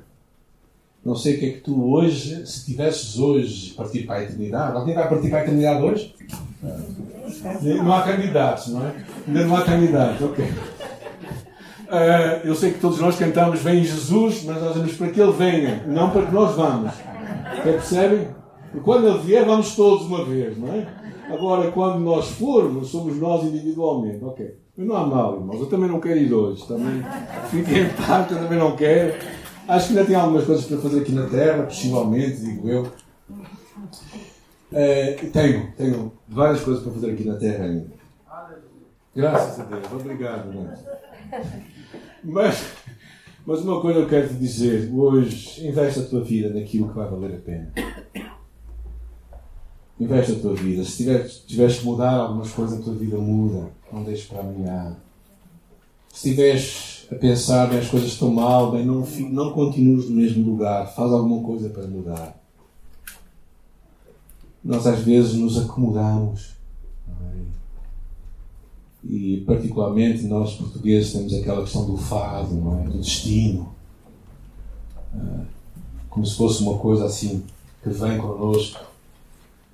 Não 1.04 1.16
sei 1.16 1.36
o 1.36 1.40
que 1.40 1.46
é 1.46 1.50
que 1.54 1.62
tu 1.62 1.90
hoje, 1.90 2.46
se 2.46 2.66
tivesses 2.66 3.18
hoje 3.18 3.74
partir 3.74 4.06
para 4.06 4.16
a 4.16 4.24
eternidade, 4.24 4.76
alguém 4.76 4.96
vai 4.96 5.08
partir 5.08 5.30
para 5.30 5.40
a 5.40 5.44
eternidade 5.44 5.84
hoje? 5.84 6.16
Não 7.78 7.94
há 7.94 8.04
candidatos, 8.04 8.68
não 8.68 8.86
é? 8.86 9.06
Ainda 9.28 9.46
não 9.46 9.56
há 9.56 9.64
candidatos, 9.64 10.22
ok. 10.22 10.46
Uh, 11.88 12.46
eu 12.46 12.54
sei 12.54 12.74
que 12.74 12.80
todos 12.80 13.00
nós 13.00 13.18
cantamos 13.18 13.62
Vem 13.62 13.82
Jesus, 13.82 14.44
mas 14.44 14.62
nós 14.62 14.76
vamos 14.76 14.94
para 14.94 15.08
que 15.08 15.22
Ele 15.22 15.32
venha, 15.32 15.84
não 15.88 16.10
para 16.10 16.26
que 16.26 16.34
nós 16.34 16.56
vamos. 16.56 16.94
Percebem? 17.64 18.28
E 18.76 18.80
quando 18.80 19.08
Ele 19.08 19.20
vier, 19.20 19.46
vamos 19.46 19.76
todos 19.76 20.06
uma 20.06 20.26
vez, 20.26 20.58
não 20.58 20.74
é? 20.74 20.86
Agora, 21.32 21.72
quando 21.72 22.00
nós 22.00 22.30
formos, 22.30 22.90
somos 22.90 23.18
nós 23.18 23.44
individualmente, 23.44 24.24
ok. 24.24 24.58
Mas 24.78 24.88
não 24.88 24.96
há 24.96 25.06
mal, 25.06 25.36
irmãos. 25.36 25.60
Eu 25.60 25.66
também 25.66 25.90
não 25.90 26.00
quero 26.00 26.20
ir 26.20 26.34
hoje. 26.34 26.66
Também 26.68 27.04
fiquem 27.50 27.84
em 27.84 27.90
paz, 27.90 28.32
eu 28.32 28.38
também 28.38 28.60
não 28.60 28.76
quero. 28.76 29.14
Acho 29.68 29.88
que 29.88 29.94
ainda 29.94 30.06
tem 30.06 30.16
algumas 30.16 30.46
coisas 30.46 30.66
para 30.66 30.78
fazer 30.78 31.02
aqui 31.02 31.12
na 31.12 31.28
Terra, 31.28 31.64
possivelmente, 31.64 32.42
digo 32.42 32.70
eu. 32.70 32.88
É, 34.72 35.14
tenho, 35.34 35.72
tenho 35.76 36.14
várias 36.28 36.62
coisas 36.62 36.84
para 36.84 36.94
fazer 36.94 37.12
aqui 37.12 37.24
na 37.26 37.36
Terra 37.36 37.66
ainda. 37.66 37.88
Graças 39.16 39.60
a 39.60 39.64
Deus. 39.64 39.92
Obrigado, 39.92 40.50
irmãos. 40.50 40.80
Mas, 42.24 42.74
mas 43.46 43.62
uma 43.62 43.80
coisa 43.80 44.00
eu 44.00 44.08
quero 44.08 44.28
te 44.28 44.34
dizer. 44.34 44.92
Hoje, 44.92 45.66
investe 45.66 46.00
a 46.00 46.06
tua 46.06 46.24
vida 46.24 46.50
naquilo 46.50 46.90
que 46.90 46.96
vai 46.96 47.10
valer 47.10 47.36
a 47.36 47.40
pena. 47.40 47.74
Investe 50.00 50.34
a 50.34 50.40
tua 50.40 50.54
vida. 50.54 50.84
Se 50.84 50.98
tiveres, 50.98 51.40
tiveres 51.48 51.80
que 51.80 51.86
mudar 51.86 52.12
algumas 52.12 52.52
coisas, 52.52 52.80
a 52.80 52.84
tua 52.84 52.96
vida 52.96 53.18
muda. 53.18 53.72
Não 53.92 54.04
deixes 54.04 54.26
para 54.26 54.42
amanhã. 54.42 54.98
Se 56.10 56.30
estiveres 56.30 57.08
a 57.12 57.16
pensar 57.16 57.70
bem, 57.70 57.80
as 57.80 57.88
coisas 57.88 58.10
estão 58.10 58.32
mal, 58.32 58.72
bem, 58.72 58.86
não, 58.86 59.06
não 59.32 59.54
continues 59.54 60.10
no 60.10 60.16
mesmo 60.18 60.52
lugar. 60.52 60.94
Faz 60.94 61.12
alguma 61.12 61.42
coisa 61.44 61.70
para 61.70 61.88
mudar. 61.88 62.38
Nós 64.64 64.86
às 64.86 65.00
vezes 65.00 65.36
nos 65.36 65.58
acomodamos. 65.58 66.58
É? 67.08 67.67
E 69.10 69.44
particularmente 69.46 70.24
nós 70.24 70.56
portugueses 70.56 71.14
temos 71.14 71.34
aquela 71.34 71.62
questão 71.62 71.86
do 71.86 71.98
fado, 71.98 72.54
não 72.54 72.82
é? 72.82 72.84
do 72.84 72.98
destino. 72.98 73.74
Ah, 75.14 75.46
como 76.10 76.26
se 76.26 76.36
fosse 76.36 76.62
uma 76.62 76.78
coisa 76.78 77.06
assim 77.06 77.44
que 77.82 77.90
vem 77.90 78.18
connosco 78.18 78.88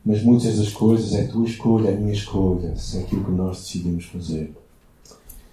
mas 0.05 0.21
muitas 0.21 0.57
das 0.57 0.73
coisas 0.73 1.13
é 1.13 1.27
tua 1.27 1.45
escolha, 1.45 1.89
é 1.89 1.95
minha 1.95 2.13
escolha, 2.13 2.75
se 2.75 2.97
é 2.97 3.01
aquilo 3.01 3.23
que 3.23 3.31
nós 3.31 3.59
decidimos 3.59 4.05
fazer. 4.05 4.53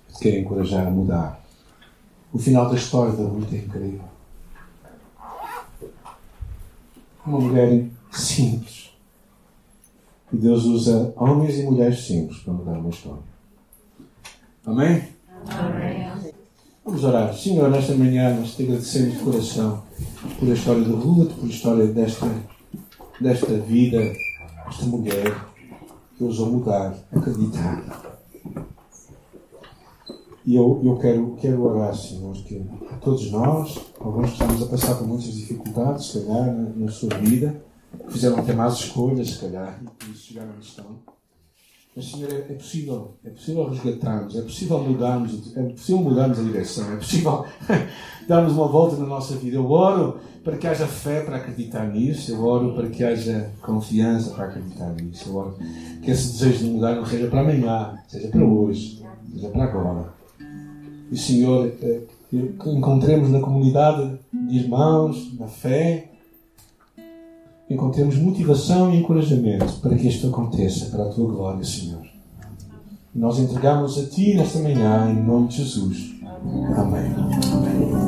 Eu 0.09 0.15
te 0.15 0.21
quero 0.21 0.37
encorajar 0.39 0.87
a 0.89 0.91
mudar. 0.91 1.45
O 2.33 2.39
final 2.39 2.69
da 2.69 2.75
história 2.75 3.13
da 3.13 3.23
luta 3.23 3.55
é 3.55 3.59
incrível. 3.59 4.05
Uma 7.25 7.39
mulher 7.39 7.87
simples. 8.11 8.91
E 10.33 10.37
Deus 10.37 10.65
usa 10.65 11.13
homens 11.17 11.57
e 11.59 11.63
mulheres 11.63 12.05
simples 12.05 12.41
para 12.41 12.53
mudar 12.53 12.79
uma 12.79 12.91
história. 12.91 13.23
Amém? 14.65 15.03
Amém. 15.47 16.33
Vamos 16.85 17.05
orar. 17.05 17.35
Senhor, 17.35 17.71
nesta 17.71 17.95
manhã 17.95 18.35
nós 18.35 18.55
te 18.55 18.65
agradecemos 18.65 19.15
de 19.15 19.25
coração 19.25 19.83
por 20.39 20.49
a 20.49 20.55
história 20.55 20.83
de 20.83 20.93
Ruth, 20.93 21.33
por 21.33 21.47
a 21.47 21.49
história 21.49 21.87
desta, 21.87 22.27
desta 23.21 23.59
vida 23.59 24.13
esta 24.71 24.87
mulher 24.87 25.47
que 26.17 26.25
ousou 26.25 26.51
mudar, 26.51 26.97
acreditar. 27.13 27.83
E 30.47 30.57
eu, 30.57 30.81
eu 30.83 30.97
quero, 30.97 31.37
quero 31.41 31.63
orar, 31.63 31.95
Senhor, 31.95 32.33
que 32.35 32.65
todos 33.03 33.31
nós, 33.31 33.79
alguns 34.01 34.27
que 34.27 34.33
estamos 34.33 34.63
a 34.63 34.67
passar 34.67 34.95
por 34.97 35.07
muitas 35.07 35.33
dificuldades, 35.35 36.07
se 36.07 36.21
calhar, 36.21 36.47
na, 36.47 36.71
na 36.71 36.91
sua 36.91 37.11
vida, 37.19 37.63
fizeram 38.09 38.39
até 38.39 38.53
más 38.53 38.75
escolhas, 38.75 39.31
se 39.31 39.39
calhar, 39.39 39.81
e 39.83 39.85
por 39.85 40.09
isso 40.09 40.29
chegaram 40.29 40.51
onde 40.57 40.67
estão. 40.67 41.20
Mas, 41.95 42.07
Senhor, 42.07 42.31
é, 42.31 42.37
é, 42.37 42.55
possível, 42.55 43.15
é 43.25 43.31
possível 43.31 43.69
resgatarmos, 43.69 44.37
é 44.37 44.43
possível 44.43 44.79
mudarmos, 44.79 45.57
é 45.57 45.63
possível 45.63 46.03
mudarmos 46.03 46.39
a 46.39 46.43
direção, 46.43 46.93
é 46.93 46.97
possível 46.97 47.45
darmos 48.29 48.53
uma 48.53 48.69
volta 48.69 48.97
na 48.97 49.07
nossa 49.07 49.35
vida. 49.35 49.57
Eu 49.57 49.69
oro 49.71 50.19
para 50.45 50.57
que 50.57 50.69
haja 50.69 50.87
fé 50.87 51.23
para 51.23 51.39
acreditar 51.39 51.87
nisso, 51.89 52.31
eu 52.31 52.45
oro 52.45 52.75
para 52.75 52.89
que 52.89 53.03
haja 53.03 53.51
confiança 53.61 54.31
para 54.31 54.47
acreditar 54.47 54.91
nisso, 54.95 55.29
eu 55.29 55.37
oro 55.37 55.57
que 56.01 56.11
esse 56.11 56.33
desejo 56.33 56.65
de 56.65 56.71
mudar 56.71 56.95
não 56.95 57.05
seja 57.05 57.27
para 57.27 57.41
amanhã, 57.41 57.99
seja 58.07 58.29
para 58.29 58.45
hoje, 58.45 59.03
seja 59.35 59.49
para 59.49 59.65
agora. 59.65 60.15
E, 61.11 61.19
Senhor, 61.19 61.73
eh, 61.83 62.03
que 62.31 62.71
encontremos 62.71 63.31
na 63.31 63.41
comunidade 63.41 64.17
de 64.33 64.59
irmãos, 64.59 65.37
na 65.37 65.49
fé, 65.49 66.10
encontremos 67.71 68.17
motivação 68.17 68.93
e 68.93 68.99
encorajamento 68.99 69.75
para 69.81 69.97
que 69.97 70.09
isto 70.09 70.27
aconteça, 70.27 70.87
para 70.87 71.05
a 71.05 71.09
tua 71.09 71.31
glória, 71.31 71.65
Senhor. 71.65 72.01
Nós 73.15 73.39
entregamos 73.39 73.99
a 73.99 74.07
Ti 74.07 74.35
nesta 74.35 74.59
manhã, 74.59 75.11
em 75.11 75.23
nome 75.23 75.49
de 75.49 75.59
Jesus. 75.59 76.15
Amém. 76.77 77.13
Amém. 77.15 78.01